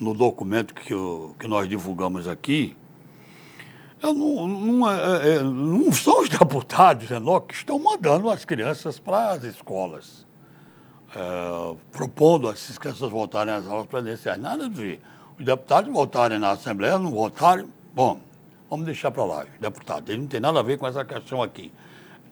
[0.00, 2.76] no documento que, eu, que nós divulgamos aqui.
[4.02, 8.98] Eu não, não, é, é, não são os deputados, Enoch, que estão mandando as crianças
[8.98, 10.26] para as escolas,
[11.14, 14.38] é, propondo as crianças voltarem às aulas presenciais.
[14.40, 14.98] Nada de
[15.38, 17.66] os deputados votarem na Assembleia, não votarem.
[17.94, 18.20] Bom,
[18.70, 20.10] vamos deixar para lá, deputado.
[20.10, 21.72] Ele não tem nada a ver com essa questão aqui.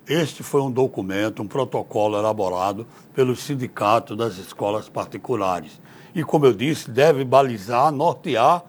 [0.07, 5.81] Este foi um documento, um protocolo elaborado pelo Sindicato das Escolas Particulares.
[6.15, 8.63] E, como eu disse, deve balizar, nortear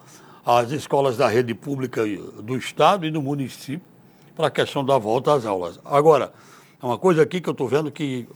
[0.44, 2.02] as escolas da rede pública
[2.42, 3.86] do Estado e do município
[4.34, 5.80] para a questão da volta às aulas.
[5.84, 6.32] Agora,
[6.80, 8.28] é uma coisa aqui que eu estou vendo que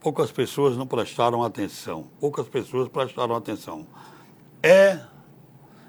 [0.00, 2.06] poucas pessoas não prestaram atenção.
[2.20, 3.86] Poucas pessoas prestaram atenção.
[4.62, 5.00] É,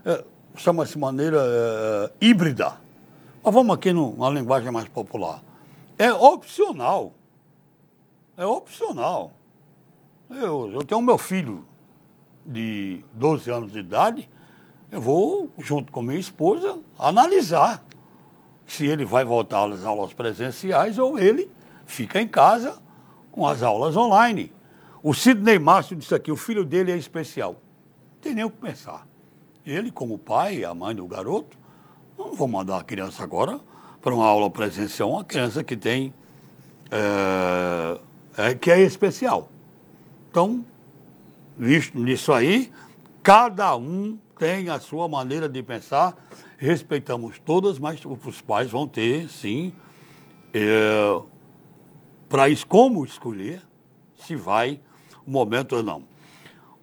[0.05, 0.23] é
[0.55, 2.77] chama-se maneira é, híbrida.
[3.43, 5.41] Mas vamos aqui numa linguagem mais popular.
[5.97, 7.13] É opcional.
[8.37, 9.31] É opcional.
[10.29, 11.65] Eu, eu tenho meu filho
[12.45, 14.29] de 12 anos de idade,
[14.91, 17.83] eu vou, junto com minha esposa, analisar
[18.65, 21.49] se ele vai voltar às aulas presenciais ou ele
[21.85, 22.81] fica em casa
[23.31, 24.51] com as aulas online.
[25.01, 27.53] O Sidney Márcio disse aqui, o filho dele é especial.
[27.53, 29.07] Não tem nem o que pensar.
[29.65, 31.57] Ele, como pai, a mãe do garoto,
[32.17, 33.59] não vou mandar a criança agora
[34.01, 36.13] para uma aula presencial, uma criança que tem.
[36.91, 37.99] É,
[38.35, 39.49] é, que é especial.
[40.29, 40.65] Então,
[41.57, 42.71] nisso aí,
[43.21, 46.15] cada um tem a sua maneira de pensar,
[46.57, 49.71] respeitamos todas, mas os pais vão ter, sim,
[50.53, 51.21] é,
[52.27, 53.61] para como escolher
[54.17, 54.79] se vai
[55.25, 56.03] o momento ou não.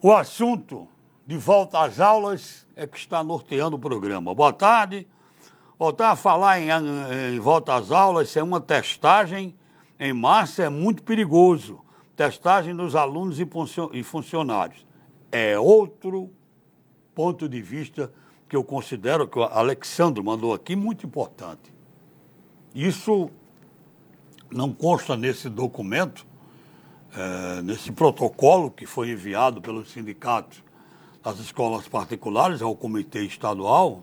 [0.00, 0.88] O assunto
[1.30, 4.34] de volta às aulas é que está norteando o programa.
[4.34, 5.06] Boa tarde.
[5.78, 6.70] Voltar a falar em,
[7.32, 9.54] em volta às aulas, é uma testagem
[10.00, 11.82] em massa, é muito perigoso.
[12.16, 14.84] Testagem dos alunos e funcionários.
[15.30, 16.32] É outro
[17.14, 18.12] ponto de vista
[18.48, 21.72] que eu considero que o Alexandre mandou aqui muito importante.
[22.74, 23.30] Isso
[24.50, 26.26] não consta nesse documento,
[27.16, 30.68] é, nesse protocolo que foi enviado pelo sindicato
[31.22, 34.02] das escolas particulares ao Comitê Estadual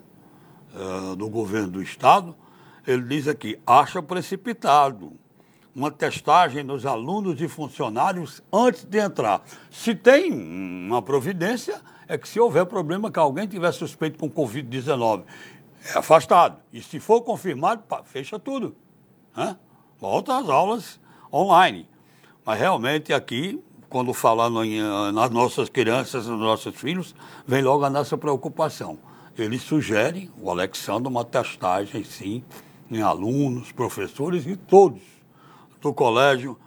[0.73, 2.35] é, do Governo do Estado,
[2.85, 5.13] ele diz aqui, acha precipitado
[5.75, 9.43] uma testagem dos alunos e funcionários antes de entrar.
[9.69, 15.23] Se tem uma providência, é que se houver problema que alguém tiver suspeito com Covid-19,
[15.93, 16.57] é afastado.
[16.73, 18.75] E se for confirmado, fecha tudo.
[19.35, 19.55] Né?
[19.99, 20.99] volta às aulas
[21.31, 21.87] online.
[22.45, 27.83] Mas realmente aqui, quando falando em, eh, nas nossas crianças, nos nossos filhos, vem logo
[27.83, 28.97] a nossa preocupação.
[29.37, 32.43] Ele sugere, o Alexandre, uma testagem, sim,
[32.89, 35.01] em alunos, professores e todos
[35.81, 36.57] do colégio,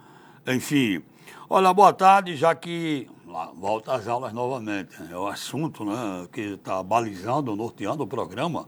[0.47, 1.03] enfim.
[1.49, 4.95] Olha, boa tarde, já que lá, volta às aulas novamente.
[5.09, 8.67] É o assunto né, que está balizando, norteando o programa,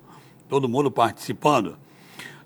[0.49, 1.77] todo mundo participando.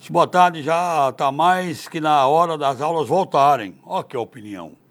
[0.09, 3.77] Boa tarde, já está mais que na hora das aulas voltarem.
[3.83, 4.86] Olha que opinião.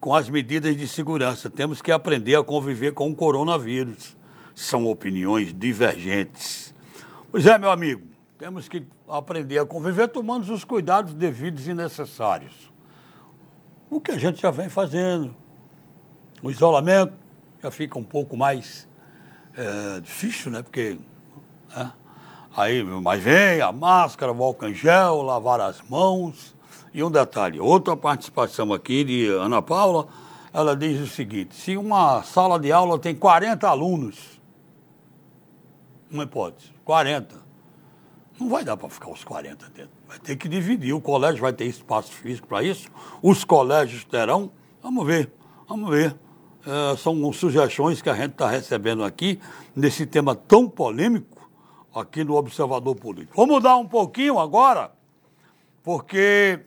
[0.00, 4.16] Com as medidas de segurança, temos que aprender a conviver com o coronavírus.
[4.54, 6.74] São opiniões divergentes.
[7.30, 8.06] Pois é, meu amigo,
[8.38, 12.72] temos que aprender a conviver tomando os cuidados devidos e necessários.
[13.90, 15.34] O que a gente já vem fazendo.
[16.42, 17.12] O isolamento
[17.62, 18.88] já fica um pouco mais
[19.56, 20.62] é, difícil, né?
[20.62, 20.98] Porque.
[21.74, 21.86] É,
[22.56, 26.55] Aí, mas vem a máscara, o álcool em gel, lavar as mãos.
[26.96, 30.08] E um detalhe, outra participação aqui de Ana Paula,
[30.50, 34.40] ela diz o seguinte, se uma sala de aula tem 40 alunos,
[36.10, 37.36] uma hipótese, 40,
[38.40, 39.90] não vai dar para ficar os 40 dentro.
[40.08, 42.88] Vai ter que dividir, o colégio vai ter espaço físico para isso,
[43.20, 44.50] os colégios terão,
[44.82, 45.30] vamos ver,
[45.68, 46.16] vamos ver.
[46.66, 49.38] É, são sugestões que a gente está recebendo aqui
[49.74, 51.46] nesse tema tão polêmico
[51.94, 53.36] aqui no Observador Político.
[53.36, 54.92] Vou mudar um pouquinho agora,
[55.82, 56.64] porque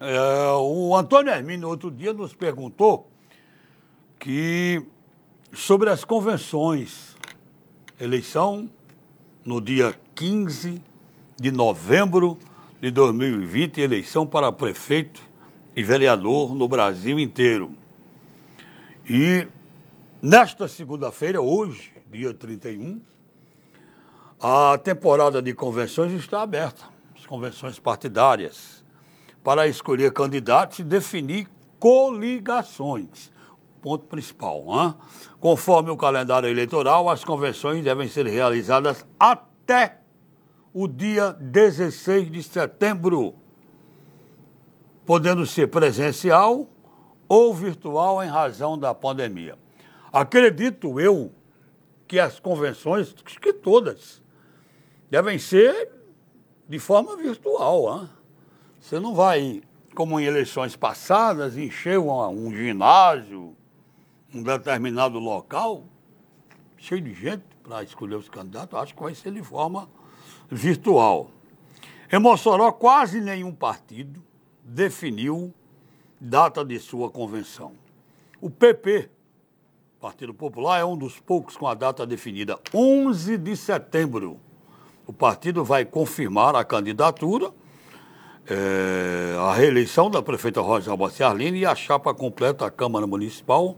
[0.00, 3.10] é, o Antônio Hermínio outro dia nos perguntou
[4.18, 4.82] que
[5.52, 7.16] sobre as convenções,
[8.00, 8.70] eleição
[9.44, 10.82] no dia 15
[11.36, 12.38] de novembro
[12.80, 15.20] de 2020, eleição para prefeito
[15.74, 17.72] e vereador no Brasil inteiro.
[19.08, 19.48] E
[20.22, 23.00] nesta segunda-feira, hoje, dia 31,
[24.40, 26.84] a temporada de convenções está aberta,
[27.16, 28.77] as convenções partidárias,
[29.48, 31.48] para escolher candidatos e definir
[31.80, 33.32] coligações.
[33.80, 34.62] Ponto principal.
[34.68, 34.94] Hein?
[35.40, 40.00] Conforme o calendário eleitoral, as convenções devem ser realizadas até
[40.70, 43.36] o dia 16 de setembro,
[45.06, 46.66] podendo ser presencial
[47.26, 49.56] ou virtual em razão da pandemia.
[50.12, 51.32] Acredito eu
[52.06, 54.22] que as convenções, que todas,
[55.10, 55.90] devem ser
[56.68, 58.02] de forma virtual.
[58.02, 58.17] Hein?
[58.88, 59.60] Você não vai,
[59.94, 63.54] como em eleições passadas, encher um, um ginásio,
[64.34, 65.84] um determinado local,
[66.78, 69.90] cheio de gente para escolher os candidatos, acho que vai ser de forma
[70.50, 71.30] virtual.
[72.10, 74.24] Em Mossoró, quase nenhum partido
[74.64, 75.52] definiu
[76.18, 77.72] data de sua convenção.
[78.40, 79.10] O PP,
[80.00, 84.40] Partido Popular, é um dos poucos com a data definida, 11 de setembro
[85.08, 87.50] o partido vai confirmar a candidatura
[88.50, 93.76] é, a reeleição da prefeita Rosa Arline e a chapa completa a Câmara Municipal,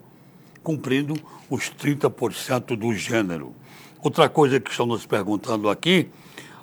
[0.62, 1.14] cumprindo
[1.48, 3.54] os 30% do gênero.
[4.02, 6.08] Outra coisa que estão nos perguntando aqui,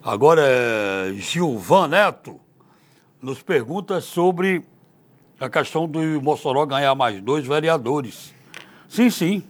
[0.01, 2.39] agora é Gilvan Neto,
[3.21, 4.63] nos pergunta sobre
[5.39, 8.33] a questão do Mossoró ganhar mais dois vereadores.
[8.87, 9.43] Sim, sim.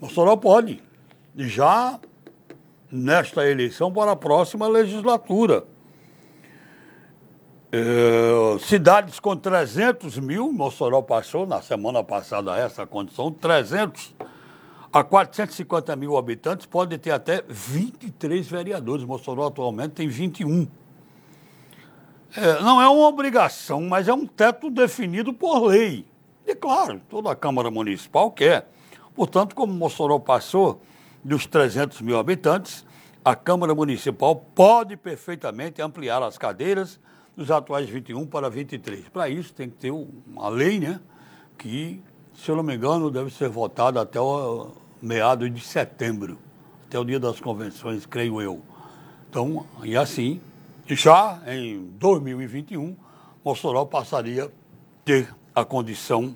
[0.00, 0.82] Mossoró pode.
[1.34, 1.98] Já
[2.90, 5.64] nesta eleição para a próxima legislatura.
[7.70, 14.14] É, cidades com 300 mil, Mossoró passou na semana passada essa condição, 300
[14.90, 19.04] a 450 mil habitantes pode ter até 23 vereadores.
[19.04, 20.66] Mossoró atualmente tem 21.
[22.34, 26.06] É, não é uma obrigação, mas é um teto definido por lei.
[26.46, 28.70] E claro, toda a Câmara Municipal quer.
[29.14, 30.80] Portanto, como Mossoró passou
[31.22, 32.86] dos 300 mil habitantes,
[33.22, 36.98] a Câmara Municipal pode perfeitamente ampliar as cadeiras
[37.38, 39.08] dos atuais 21 para 23.
[39.10, 41.00] Para isso tem que ter uma lei, né?
[41.56, 42.02] Que,
[42.34, 46.36] se eu não me engano, deve ser votada até o meado de setembro,
[46.88, 48.60] até o dia das convenções, creio eu.
[49.30, 50.40] Então, e assim,
[50.88, 52.96] já em 2021,
[53.44, 54.48] Mossoró passaria a
[55.04, 56.34] ter a condição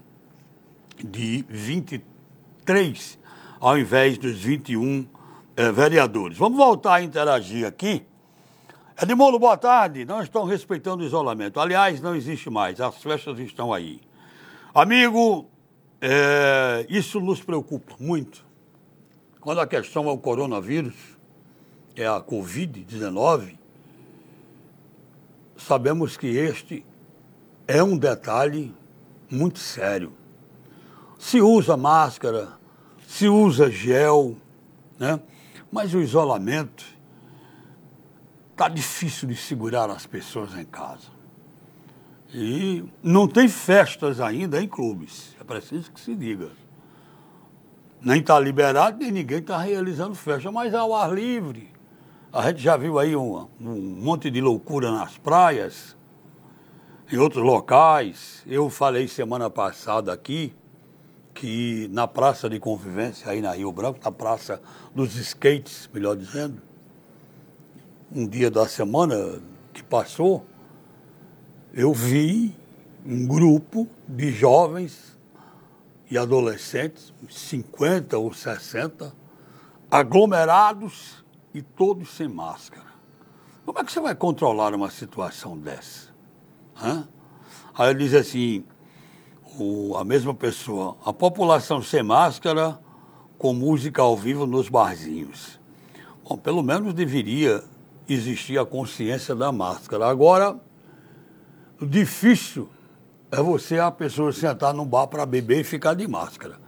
[1.04, 3.18] de 23
[3.58, 5.04] ao invés dos 21
[5.56, 6.38] eh, vereadores.
[6.38, 8.06] Vamos voltar a interagir aqui
[9.00, 10.04] Edmundo, boa tarde.
[10.04, 11.58] Não estão respeitando o isolamento.
[11.58, 12.80] Aliás, não existe mais.
[12.80, 14.00] As festas estão aí.
[14.74, 15.46] Amigo,
[16.00, 18.44] é, isso nos preocupa muito.
[19.40, 20.94] Quando a questão é o coronavírus,
[21.96, 23.56] é a Covid-19,
[25.56, 26.84] sabemos que este
[27.66, 28.74] é um detalhe
[29.30, 30.12] muito sério.
[31.18, 32.50] Se usa máscara,
[33.06, 34.36] se usa gel,
[34.98, 35.18] né?
[35.70, 36.84] mas o isolamento
[38.52, 41.08] Está difícil de segurar as pessoas em casa.
[42.34, 45.34] E não tem festas ainda em clubes.
[45.40, 46.50] É preciso que se diga.
[48.00, 51.70] Nem está liberado, nem ninguém está realizando festa, mas ao ar livre.
[52.32, 55.96] A gente já viu aí um, um monte de loucura nas praias,
[57.10, 58.42] em outros locais.
[58.46, 60.54] Eu falei semana passada aqui
[61.34, 64.60] que na praça de convivência, aí na Rio Branco, na praça
[64.94, 66.60] dos skates, melhor dizendo,
[68.14, 69.40] um dia da semana
[69.72, 70.44] que passou,
[71.72, 72.54] eu vi
[73.04, 75.18] um grupo de jovens
[76.10, 79.14] e adolescentes, 50 ou 60,
[79.90, 82.92] aglomerados e todos sem máscara.
[83.64, 86.10] Como é que você vai controlar uma situação dessa?
[86.76, 87.08] Hã?
[87.74, 88.64] Aí ele diz assim,
[89.58, 92.78] o, a mesma pessoa, a população sem máscara
[93.38, 95.58] com música ao vivo nos barzinhos.
[96.22, 97.64] Bom, pelo menos deveria
[98.12, 100.06] existia a consciência da máscara.
[100.06, 100.58] Agora,
[101.80, 102.68] o difícil
[103.30, 106.60] é você, a pessoa, sentar num bar para beber e ficar de máscara.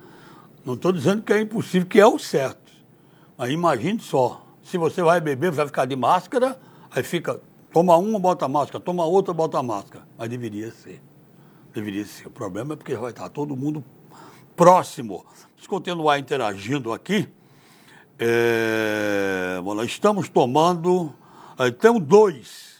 [0.64, 2.72] Não estou dizendo que é impossível, que é o certo.
[3.36, 6.58] Mas imagine só, se você vai beber, vai ficar de máscara,
[6.90, 7.40] aí fica,
[7.72, 10.06] toma uma, bota máscara, toma outra, bota máscara.
[10.16, 11.02] Mas deveria ser.
[11.74, 12.28] Deveria ser.
[12.28, 13.84] O problema é porque vai estar todo mundo
[14.56, 15.26] próximo.
[15.54, 17.28] Vamos continuar interagindo aqui.
[18.18, 21.12] É, estamos tomando
[21.80, 22.74] Tenho dois.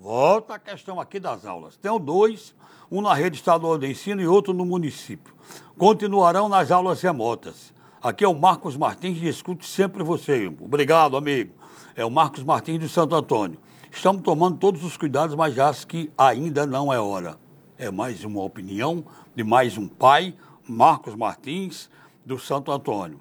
[0.00, 1.76] Volta a questão aqui das aulas.
[1.76, 2.54] Tenho dois,
[2.90, 5.34] um na rede estadual de ensino e outro no município.
[5.76, 7.74] Continuarão nas aulas remotas.
[8.00, 10.46] Aqui é o Marcos Martins escute sempre você.
[10.60, 11.52] Obrigado, amigo.
[11.96, 13.58] É o Marcos Martins de Santo Antônio.
[13.90, 17.36] Estamos tomando todos os cuidados, mas acho que ainda não é hora.
[17.76, 19.04] É mais uma opinião
[19.34, 20.34] de mais um pai,
[20.68, 21.90] Marcos Martins,
[22.24, 23.18] do Santo Antônio.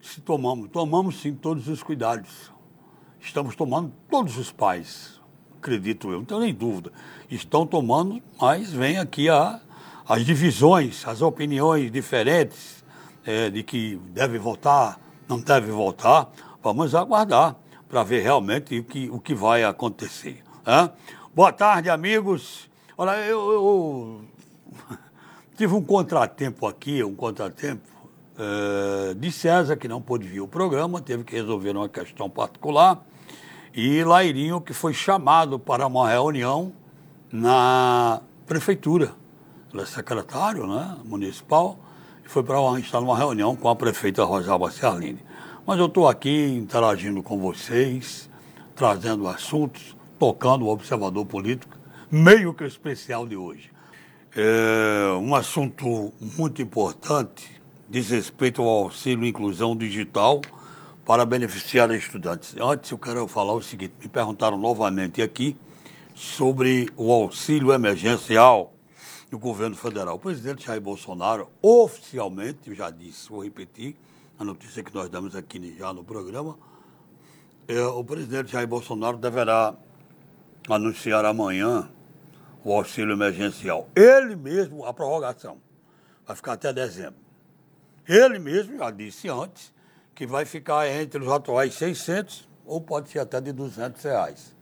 [0.00, 2.50] Se tomamos, tomamos sim todos os cuidados
[3.26, 5.20] estamos tomando, todos os pais,
[5.58, 6.92] acredito eu, não tenho nem dúvida,
[7.28, 9.60] estão tomando, mas vem aqui a,
[10.08, 12.84] as divisões, as opiniões diferentes
[13.24, 16.30] é, de que deve votar, não deve votar.
[16.62, 17.56] Vamos aguardar
[17.88, 20.42] para ver realmente o que, o que vai acontecer.
[20.64, 20.90] Né?
[21.34, 22.70] Boa tarde, amigos.
[22.96, 24.20] Olha, eu, eu
[25.56, 27.82] tive um contratempo aqui, um contratempo
[28.38, 33.04] é, de César, que não pôde vir o programa, teve que resolver uma questão particular
[33.76, 36.72] e Lairinho, que foi chamado para uma reunião
[37.30, 39.12] na prefeitura.
[39.70, 41.78] Ele é secretário né, municipal
[42.24, 45.20] e foi para estar numa reunião com a prefeita Rosalba Ciarline.
[45.66, 48.30] Mas eu estou aqui interagindo com vocês,
[48.74, 51.76] trazendo assuntos, tocando o observador político,
[52.10, 53.70] meio que especial de hoje.
[54.34, 57.56] É um assunto muito importante
[57.88, 60.40] diz respeito ao auxílio inclusão digital
[61.06, 62.56] para beneficiar estudantes.
[62.60, 65.56] Antes eu quero falar o seguinte, me perguntaram novamente aqui
[66.12, 68.74] sobre o auxílio emergencial
[69.30, 70.16] do governo federal.
[70.16, 73.94] O presidente Jair Bolsonaro, oficialmente, eu já disse, vou repetir,
[74.36, 76.58] a notícia que nós damos aqui já no programa,
[77.68, 79.76] é, o presidente Jair Bolsonaro deverá
[80.68, 81.88] anunciar amanhã
[82.64, 83.88] o auxílio emergencial.
[83.94, 85.58] Ele mesmo, a prorrogação,
[86.26, 87.20] vai ficar até dezembro.
[88.08, 89.75] Ele mesmo já disse antes
[90.16, 94.56] que vai ficar entre os atuais 600 ou pode ser até de 200 reais.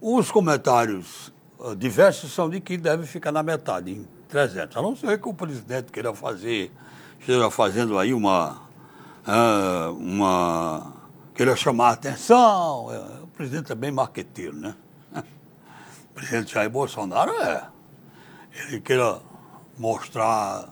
[0.00, 4.76] Os comentários uh, diversos são de que deve ficar na metade, em 300.
[4.76, 6.72] A não ser que o presidente queira fazer,
[7.20, 8.60] esteja fazendo aí uma,
[9.28, 10.92] uh, uma
[11.36, 12.88] queira chamar a atenção.
[13.22, 14.74] O presidente é bem marqueteiro, né?
[16.10, 17.68] O presidente Jair Bolsonaro é.
[18.54, 19.20] Ele queira
[19.78, 20.68] mostrar,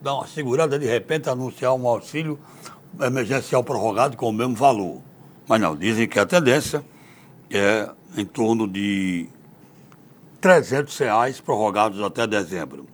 [0.00, 2.38] dar uma segurada, de repente anunciar um auxílio
[3.00, 5.00] emergencial prorrogado com o mesmo valor.
[5.48, 6.84] Mas não, dizem que a tendência
[7.50, 9.28] é em torno de
[10.40, 12.86] 300 reais prorrogados até dezembro.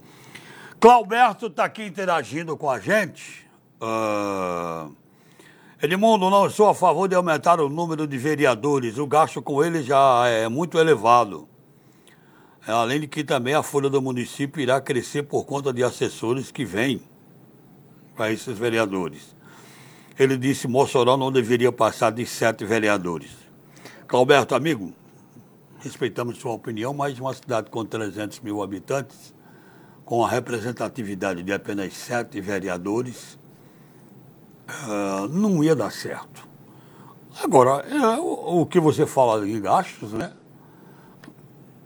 [0.78, 3.46] Clauberto está aqui interagindo com a gente.
[3.80, 4.94] Uh,
[5.82, 8.98] Edmundo, não sou a favor de aumentar o número de vereadores.
[8.98, 11.48] O gasto com eles já é muito elevado.
[12.66, 16.50] É, além de que também a folha do município irá crescer por conta de assessores
[16.50, 17.02] que vêm
[18.14, 19.34] para esses vereadores.
[20.20, 23.30] Ele disse Mossoró não deveria passar de sete vereadores.
[24.06, 24.92] Clauberto, amigo,
[25.78, 29.34] respeitamos sua opinião, mas uma cidade com 300 mil habitantes,
[30.04, 33.38] com a representatividade de apenas sete vereadores,
[34.68, 36.46] uh, não ia dar certo.
[37.42, 40.34] Agora, é, o, o, que você fala em gastos, né?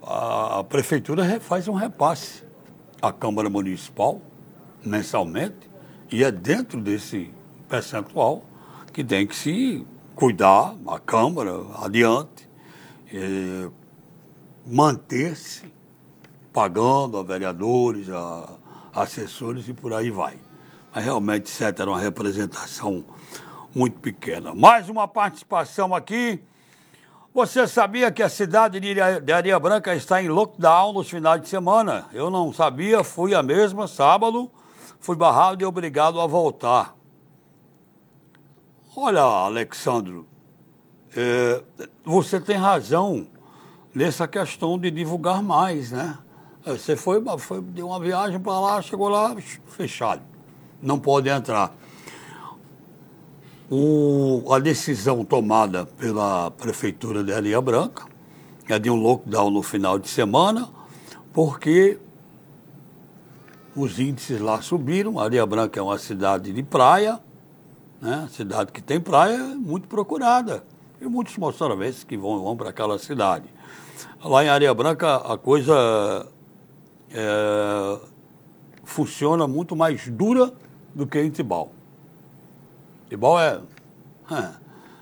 [0.02, 2.42] A, a prefeitura faz um repasse
[3.00, 4.20] à Câmara Municipal
[4.84, 5.70] mensalmente
[6.10, 7.32] e é dentro desse
[7.74, 8.44] percentual
[8.92, 11.52] que tem que se cuidar, a Câmara
[11.82, 12.48] adiante,
[14.64, 15.72] manter-se
[16.52, 18.48] pagando a vereadores, a,
[18.94, 20.36] assessores e por aí vai.
[20.94, 23.04] Mas realmente, certo, era uma representação
[23.74, 24.54] muito pequena.
[24.54, 26.40] Mais uma participação aqui.
[27.34, 32.06] Você sabia que a cidade de Areia Branca está em lockdown nos finais de semana?
[32.12, 34.48] Eu não sabia, fui a mesma sábado,
[35.00, 36.94] fui barrado e obrigado a voltar.
[38.96, 40.24] Olha, Alexandro,
[41.16, 41.60] é,
[42.04, 43.26] você tem razão
[43.92, 46.16] nessa questão de divulgar mais, né?
[46.64, 49.34] Você foi, foi deu uma viagem para lá, chegou lá,
[49.66, 50.22] fechado.
[50.80, 51.74] Não pode entrar.
[53.68, 58.04] O, a decisão tomada pela Prefeitura de Areia Branca
[58.68, 60.68] é de um lockdown no final de semana,
[61.32, 61.98] porque
[63.74, 65.18] os índices lá subiram.
[65.18, 67.18] Areia Branca é uma cidade de praia,
[68.04, 68.28] né?
[68.30, 70.62] Cidade que tem praia muito procurada.
[71.00, 73.46] E muitos moçaravenses que vão, vão para aquela cidade.
[74.22, 76.26] Lá em Areia Branca a coisa
[77.10, 77.98] é,
[78.84, 80.52] funciona muito mais dura
[80.94, 81.72] do que em Tibau.
[83.08, 83.60] Tibau é,
[84.30, 84.50] é,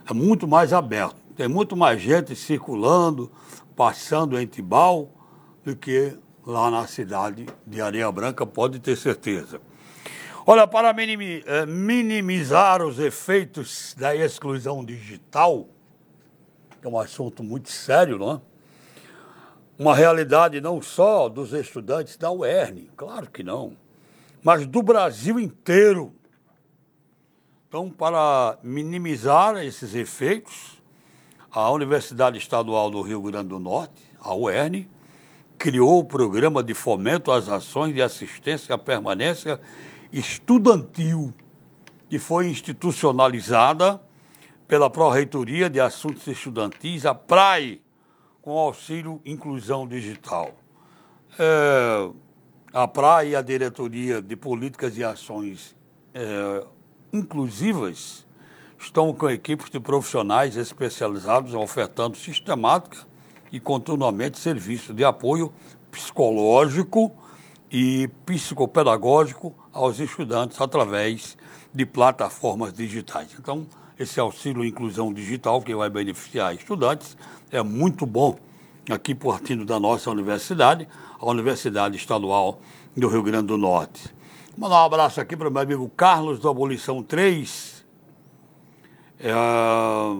[0.08, 1.16] é muito mais aberto.
[1.36, 3.30] Tem muito mais gente circulando,
[3.74, 5.10] passando em Tibau
[5.64, 9.60] do que lá na cidade de Areia Branca, pode ter certeza.
[10.44, 15.68] Olha, para eh, minimizar os efeitos da exclusão digital,
[16.80, 18.40] que é um assunto muito sério, não é?
[19.78, 23.76] Uma realidade não só dos estudantes da UERN, claro que não,
[24.42, 26.12] mas do Brasil inteiro.
[27.68, 30.82] Então, para minimizar esses efeitos,
[31.52, 34.88] a Universidade Estadual do Rio Grande do Norte, a UERN,
[35.56, 39.60] criou o programa de fomento às ações de assistência à permanência
[40.12, 41.32] estudantil,
[42.08, 44.00] que foi institucionalizada
[44.68, 47.80] pela Pró-Reitoria de Assuntos Estudantis, a PRAE,
[48.40, 50.50] com auxílio Inclusão Digital.
[51.38, 52.10] É,
[52.72, 55.74] a PRAE e a Diretoria de Políticas e Ações
[56.14, 56.64] é,
[57.12, 58.26] Inclusivas
[58.78, 63.06] estão com equipes de profissionais especializados ofertando sistemática
[63.52, 65.52] e continuamente serviço de apoio
[65.90, 67.12] psicológico
[67.72, 71.38] e psicopedagógico aos estudantes através
[71.72, 73.30] de plataformas digitais.
[73.38, 73.66] Então,
[73.98, 77.16] esse auxílio inclusão digital que vai beneficiar estudantes
[77.50, 78.38] é muito bom
[78.90, 80.86] aqui partindo da nossa universidade,
[81.18, 82.60] a Universidade Estadual
[82.94, 84.14] do Rio Grande do Norte.
[84.58, 87.86] Mandar um abraço aqui para o meu amigo Carlos da Abolição 3,
[89.18, 89.32] é,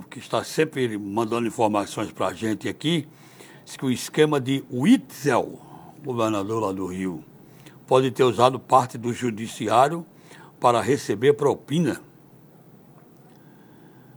[0.08, 3.06] que está sempre mandando informações para a gente aqui,
[3.62, 5.58] diz que o esquema de Witzel,
[6.02, 7.22] governador lá do Rio,
[7.86, 10.06] pode ter usado parte do judiciário
[10.60, 12.00] para receber propina.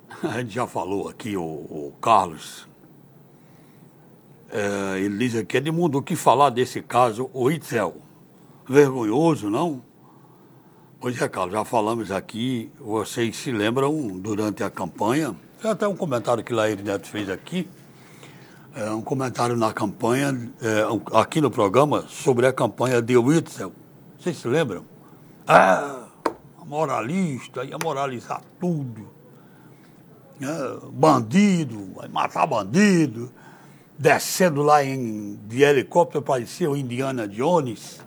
[0.24, 2.68] A gente já falou aqui, o, o Carlos.
[4.52, 7.98] É, ele diz aqui, Edmundo, o que falar desse caso, o Itzel?
[8.68, 9.82] Vergonhoso, não?
[11.00, 16.44] Pois é, Carlos, já falamos aqui, vocês se lembram durante a campanha, até um comentário
[16.44, 17.68] que Laíri Neto fez aqui,
[18.76, 23.72] é, um comentário na campanha, é, aqui no programa, sobre a campanha de Witzel.
[24.20, 24.84] Vocês se lembram?
[25.48, 26.04] Ah,
[26.66, 29.08] moralista, ia moralizar tudo.
[30.42, 33.32] É, bandido, vai matar bandido.
[33.98, 38.02] Descendo lá em, de helicóptero, parecia o Indiana Jones.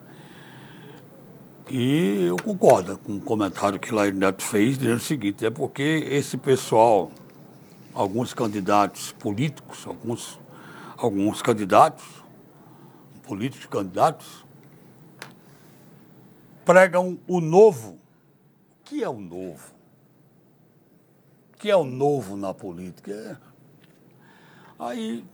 [1.71, 6.07] E eu concordo com o comentário que Laíri Neto fez, dizendo o seguinte, é porque
[6.11, 7.11] esse pessoal,
[7.95, 10.39] alguns candidatos políticos, alguns
[10.99, 12.05] alguns candidatos,
[13.23, 14.45] políticos candidatos,
[16.65, 17.93] pregam o novo.
[18.81, 19.73] O que é o novo?
[21.55, 23.13] O que é o novo na política?
[23.13, 23.37] É.
[24.79, 25.25] Aí,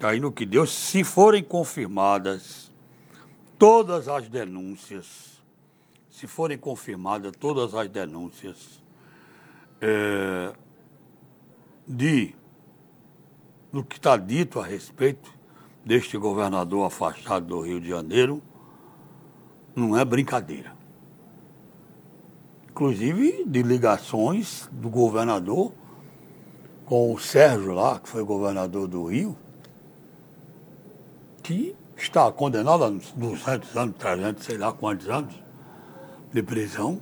[0.00, 2.70] aí no que Deus, se forem confirmadas
[3.58, 5.42] todas as denúncias,
[6.10, 8.80] se forem confirmadas todas as denúncias
[9.80, 10.52] é,
[11.86, 12.34] de
[13.72, 15.32] do que está dito a respeito
[15.84, 18.42] deste governador afastado do Rio de Janeiro
[19.74, 20.72] não é brincadeira.
[22.68, 25.72] Inclusive de ligações do governador
[26.86, 29.36] com o Sérgio lá, que foi governador do Rio,
[31.42, 35.34] que está condenado a 200 anos, 300, sei lá quantos anos
[36.32, 37.00] de prisão,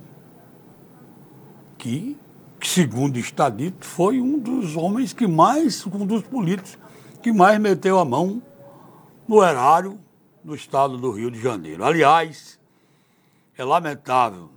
[1.77, 2.17] que
[2.59, 6.77] que, segundo está dito, foi um dos homens que mais, um dos políticos
[7.21, 8.41] que mais meteu a mão
[9.27, 9.99] no erário
[10.43, 11.83] do estado do Rio de Janeiro.
[11.83, 12.59] Aliás,
[13.57, 14.49] é lamentável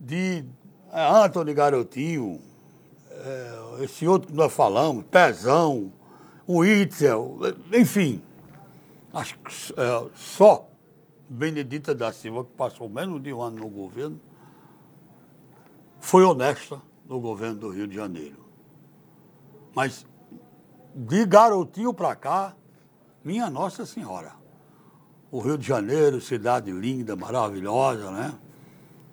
[0.00, 0.44] de
[0.92, 2.40] é, Antônio Garotinho,
[3.10, 5.92] é, esse outro que nós falamos, Pezão,
[6.46, 7.38] o Itzel,
[7.72, 8.22] enfim,
[9.12, 10.68] acho que é, só
[11.28, 14.20] Benedita da Silva, que passou menos de um ano no governo,
[16.00, 16.80] foi honesta
[17.12, 18.38] no governo do Rio de Janeiro.
[19.74, 20.06] Mas
[20.94, 22.56] de garotinho para cá,
[23.22, 24.32] minha Nossa Senhora.
[25.30, 28.32] O Rio de Janeiro, cidade linda, maravilhosa, né?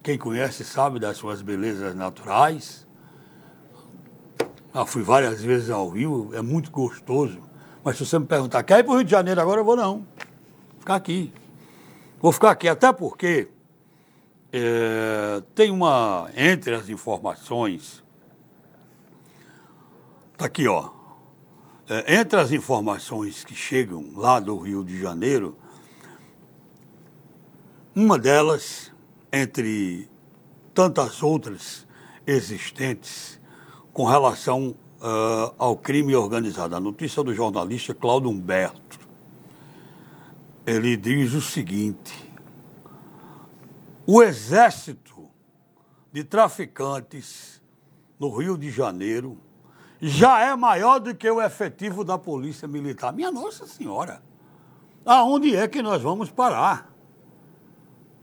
[0.02, 2.88] Quem conhece sabe das suas belezas naturais.
[4.74, 7.42] Já fui várias vezes ao Rio, é muito gostoso.
[7.84, 9.76] Mas se você me perguntar, quer ir para o Rio de Janeiro agora, eu vou
[9.76, 9.96] não.
[9.96, 11.34] Vou ficar aqui.
[12.22, 13.50] Vou ficar aqui, até porque
[14.52, 18.04] é, tem uma, entre as informações,
[20.34, 20.90] está aqui, ó.
[21.88, 25.58] É, entre as informações que chegam lá do Rio de Janeiro,
[27.96, 28.92] uma delas,
[29.32, 30.08] entre
[30.74, 31.88] tantas outras
[32.26, 33.40] existentes,
[33.92, 36.76] com relação uh, ao crime organizado.
[36.76, 39.00] A notícia do jornalista Cláudio Humberto.
[40.66, 42.29] Ele diz o seguinte
[44.12, 45.30] o exército
[46.12, 47.62] de traficantes
[48.20, 49.38] no Rio de Janeiro
[50.02, 53.14] já é maior do que o efetivo da Polícia Militar.
[53.14, 54.24] Minha Nossa Senhora,
[55.06, 56.92] aonde é que nós vamos parar?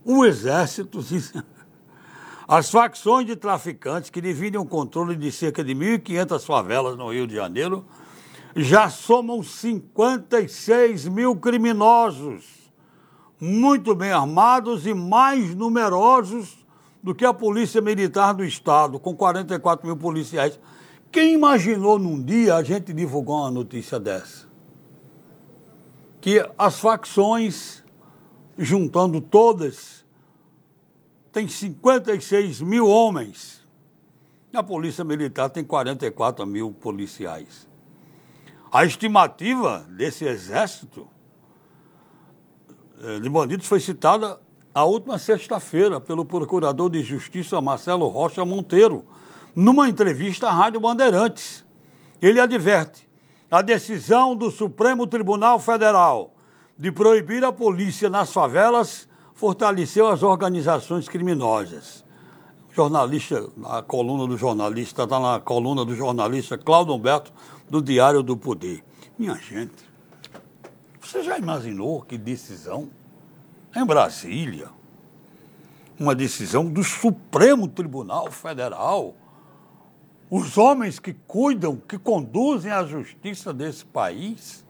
[0.04, 0.98] O exército.
[2.48, 7.28] As facções de traficantes que dividem o controle de cerca de 1.500 favelas no Rio
[7.28, 7.86] de Janeiro
[8.56, 12.55] já somam 56 mil criminosos
[13.40, 16.64] muito bem armados e mais numerosos
[17.02, 20.58] do que a Polícia Militar do Estado, com 44 mil policiais.
[21.12, 24.46] Quem imaginou num dia a gente divulgar uma notícia dessa?
[26.20, 27.84] Que as facções,
[28.58, 30.04] juntando todas,
[31.30, 33.64] tem 56 mil homens.
[34.52, 37.68] A Polícia Militar tem 44 mil policiais.
[38.72, 41.06] A estimativa desse exército
[43.22, 44.40] de bandidos foi citada
[44.74, 49.04] a última sexta-feira pelo Procurador de Justiça Marcelo Rocha Monteiro,
[49.54, 51.64] numa entrevista à Rádio Bandeirantes.
[52.20, 53.08] Ele adverte:
[53.50, 56.34] a decisão do Supremo Tribunal Federal
[56.76, 62.04] de proibir a polícia nas favelas fortaleceu as organizações criminosas.
[62.70, 67.32] Jornalista, a coluna do jornalista, está na coluna do jornalista Cláudio Humberto,
[67.70, 68.84] do Diário do Poder.
[69.18, 69.85] Minha gente,
[71.06, 72.90] você já imaginou que decisão?
[73.74, 74.70] Em Brasília,
[75.98, 79.14] uma decisão do Supremo Tribunal Federal.
[80.28, 84.64] Os homens que cuidam, que conduzem a justiça desse país.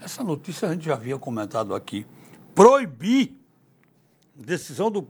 [0.00, 2.06] Essa notícia a gente já havia comentado aqui.
[2.54, 3.34] Proibir,
[4.34, 5.06] decisão do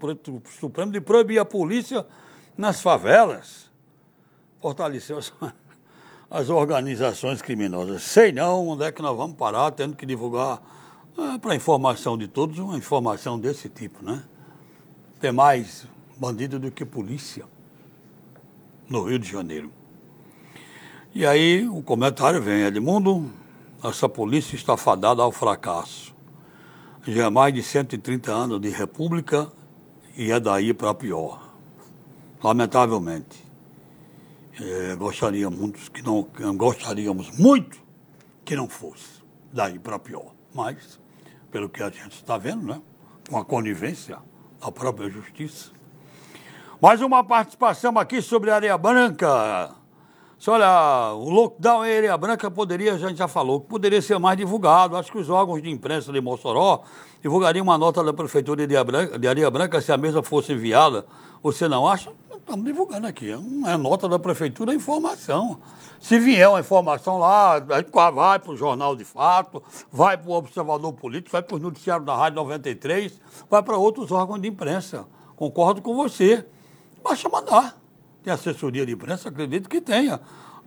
[0.61, 2.07] Supremo de proibir a polícia
[2.57, 3.70] nas favelas.
[4.61, 5.18] Fortaleceu
[6.35, 8.03] as organizações criminosas.
[8.03, 10.61] Sei não onde é que nós vamos parar, tendo que divulgar
[11.16, 14.24] é, para informação de todos uma informação desse tipo, né?
[15.20, 15.87] Tem mais
[16.18, 17.45] bandido do que polícia
[18.89, 19.70] no Rio de Janeiro.
[21.14, 23.30] E aí o comentário vem, Edmundo,
[23.85, 26.12] essa polícia está fadada ao fracasso.
[27.07, 29.53] Já é mais de 130 anos de república
[30.16, 31.49] e é daí para pior.
[32.43, 33.43] Lamentavelmente.
[34.61, 37.76] É, gostaríamos que não gostaríamos muito
[38.44, 40.32] que não fosse daí para pior.
[40.55, 41.00] Mas,
[41.50, 42.80] pelo que a gente está vendo, né?
[43.28, 44.18] Com a conivência
[44.61, 45.72] da própria justiça.
[46.80, 49.74] Mais uma participação aqui sobre Areia Branca.
[50.46, 54.96] Olha, o lockdown em Areia Branca poderia, a gente já falou, poderia ser mais divulgado.
[54.96, 56.82] Acho que os órgãos de imprensa de Mossoró
[57.22, 60.52] divulgariam uma nota da Prefeitura de Areia Branca, de Areia Branca se a mesma fosse
[60.52, 61.07] enviada.
[61.42, 62.12] Você não acha?
[62.45, 63.30] Estamos divulgando aqui.
[63.30, 65.59] É nota da Prefeitura, é informação.
[65.99, 67.82] Se vier uma informação lá, vai
[68.38, 72.14] para o Jornal de Fato, vai para o Observador Político, vai para o Noticiário da
[72.14, 73.18] Rádio 93,
[73.49, 75.07] vai para outros órgãos de imprensa.
[75.34, 76.47] Concordo com você.
[77.03, 77.78] Basta mandar.
[78.22, 79.30] Tem assessoria de imprensa?
[79.30, 80.20] Acredito que tenha.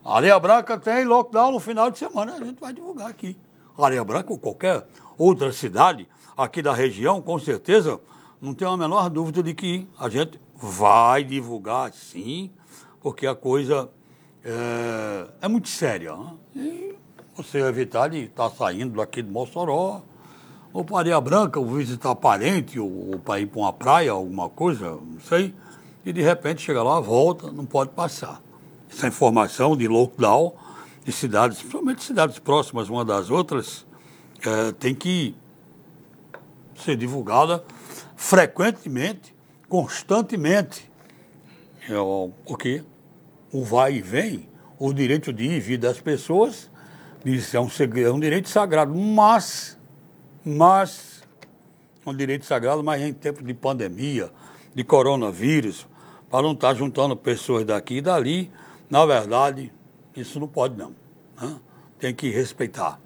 [0.04, 3.38] Areia Branca tem lockdown no final de semana, a gente vai divulgar aqui.
[3.78, 4.84] Areia Branca ou qualquer
[5.16, 8.00] outra cidade aqui da região, com certeza,
[8.42, 12.52] não tem a menor dúvida de que a gente vai divulgar sim,
[13.02, 13.90] porque a coisa
[14.44, 16.16] é, é muito séria.
[16.16, 16.34] Né?
[16.56, 16.96] E
[17.36, 20.02] você evitar de estar tá saindo daqui de Mossoró,
[20.74, 24.50] ou para Areia Branca, ou visitar parente, ou, ou para ir para uma praia, alguma
[24.50, 25.54] coisa, não sei
[26.08, 28.42] e de repente chega lá, volta, não pode passar.
[28.90, 30.54] Essa informação de lockdown
[31.04, 33.86] de cidades, principalmente cidades próximas uma das outras,
[34.42, 35.36] é, tem que
[36.78, 37.62] ser divulgada
[38.16, 39.36] frequentemente,
[39.68, 40.90] constantemente.
[41.90, 41.94] É,
[42.46, 42.84] porque
[43.52, 46.70] o vai e vem, o direito de ir e vir das pessoas,
[47.26, 47.68] isso é um,
[48.04, 49.78] é um direito sagrado, mas,
[50.46, 51.24] mas,
[52.06, 54.32] um direito sagrado, mas em tempos de pandemia,
[54.74, 55.88] de coronavírus,
[56.30, 58.52] para não estar juntando pessoas daqui e dali.
[58.90, 59.72] Na verdade,
[60.16, 60.94] isso não pode não.
[61.42, 61.56] Né?
[62.00, 63.00] Tem que respeitar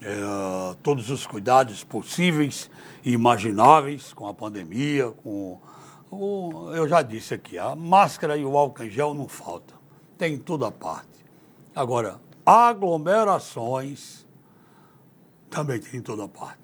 [0.00, 2.70] é, todos os cuidados possíveis
[3.04, 5.58] e imagináveis com a pandemia, com
[6.10, 9.74] o, eu já disse aqui, a máscara e o álcool em gel não falta.
[10.16, 11.24] Tem em toda parte.
[11.74, 14.26] Agora, aglomerações
[15.50, 16.58] também tem em toda parte.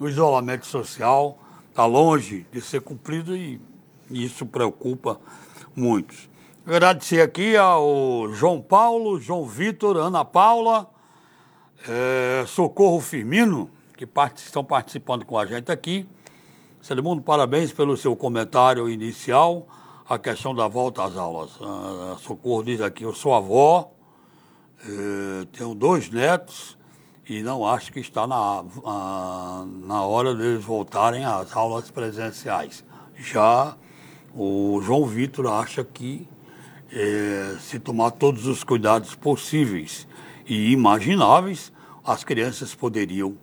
[0.00, 1.38] O isolamento social
[1.68, 3.60] está longe de ser cumprido e
[4.10, 5.18] e isso preocupa
[5.74, 6.28] muitos.
[6.66, 10.90] Agradecer aqui ao João Paulo, João Vitor, Ana Paula,
[11.88, 16.06] é, Socorro Firmino, que part estão participando com a gente aqui.
[16.82, 19.68] Selimundo, parabéns pelo seu comentário inicial,
[20.08, 21.50] a questão da volta às aulas.
[21.60, 23.92] A Socorro diz aqui, eu sou avó,
[24.82, 26.78] é, tenho dois netos
[27.28, 32.82] e não acho que está na, a, na hora deles voltarem às aulas presenciais.
[33.14, 33.76] Já
[34.34, 36.26] o João Vitor acha que
[36.90, 40.08] é, se tomar todos os cuidados possíveis
[40.46, 41.70] e imagináveis,
[42.02, 43.36] as crianças poderiam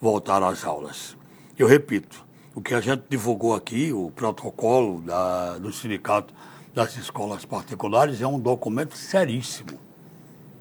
[0.00, 1.16] voltar às aulas.
[1.58, 2.23] Eu repito,
[2.54, 6.32] o que a gente divulgou aqui, o protocolo da, do Sindicato
[6.72, 9.78] das Escolas Particulares, é um documento seríssimo,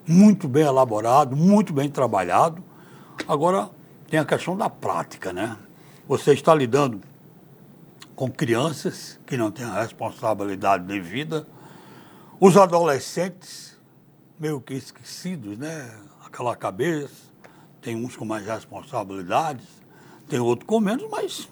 [0.07, 2.63] muito bem elaborado, muito bem trabalhado.
[3.27, 3.69] Agora,
[4.09, 5.55] tem a questão da prática, né?
[6.07, 6.99] Você está lidando
[8.15, 11.47] com crianças que não têm a responsabilidade de vida,
[12.39, 13.77] os adolescentes,
[14.39, 15.95] meio que esquecidos, né?
[16.25, 17.31] Aquela cabeça,
[17.81, 19.65] tem uns com mais responsabilidades,
[20.27, 21.47] tem outros com menos, mas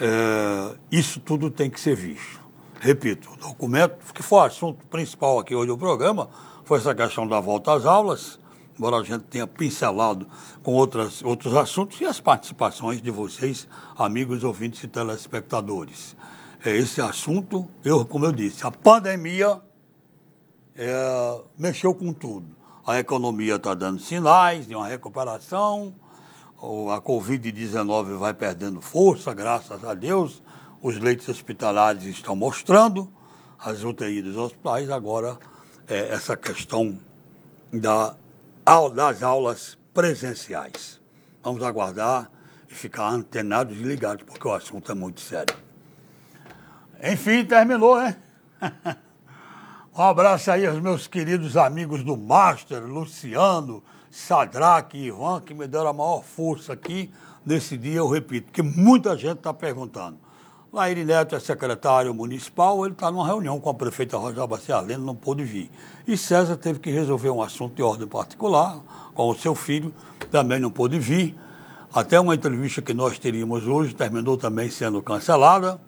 [0.00, 2.42] é, isso tudo tem que ser visto.
[2.80, 6.28] Repito, o documento, que foi o assunto principal aqui hoje do programa,
[6.64, 8.38] foi essa questão da volta às aulas,
[8.76, 10.26] embora a gente tenha pincelado
[10.62, 16.16] com outras, outros assuntos e as participações de vocês, amigos ouvintes e telespectadores.
[16.64, 19.60] É esse assunto, eu, como eu disse, a pandemia
[20.76, 22.48] é, mexeu com tudo.
[22.86, 25.94] A economia está dando sinais de uma recuperação,
[26.58, 30.42] a Covid-19 vai perdendo força, graças a Deus,
[30.82, 33.10] os leitos hospitalares estão mostrando,
[33.58, 35.38] as UTI dos hospitais, agora
[35.88, 36.98] é, essa questão
[37.72, 38.16] da
[38.94, 40.98] das aulas presenciais.
[41.42, 42.30] Vamos aguardar
[42.70, 45.54] e ficar antenados e ligados, porque o assunto é muito sério.
[47.02, 48.16] Enfim, terminou, né?
[49.96, 53.80] Um abraço aí aos meus queridos amigos do Master, Luciano,
[54.14, 57.10] Sadraque Ivan, que me deram a maior força aqui
[57.44, 60.16] nesse dia, eu repito, que muita gente está perguntando.
[60.72, 65.16] Laíri Neto é secretário municipal, ele está numa reunião com a prefeita Rosa Bacialeno, não
[65.16, 65.68] pôde vir.
[66.06, 68.78] E César teve que resolver um assunto de ordem particular
[69.14, 69.92] com o seu filho,
[70.30, 71.36] também não pôde vir.
[71.92, 75.80] Até uma entrevista que nós teríamos hoje terminou também sendo cancelada.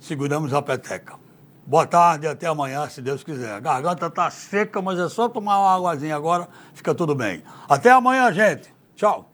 [0.00, 1.27] Seguramos a peteca.
[1.68, 3.52] Boa tarde, até amanhã, se Deus quiser.
[3.52, 7.42] A garganta está seca, mas é só tomar uma águazinha agora, fica tudo bem.
[7.68, 8.74] Até amanhã, gente.
[8.96, 9.30] Tchau.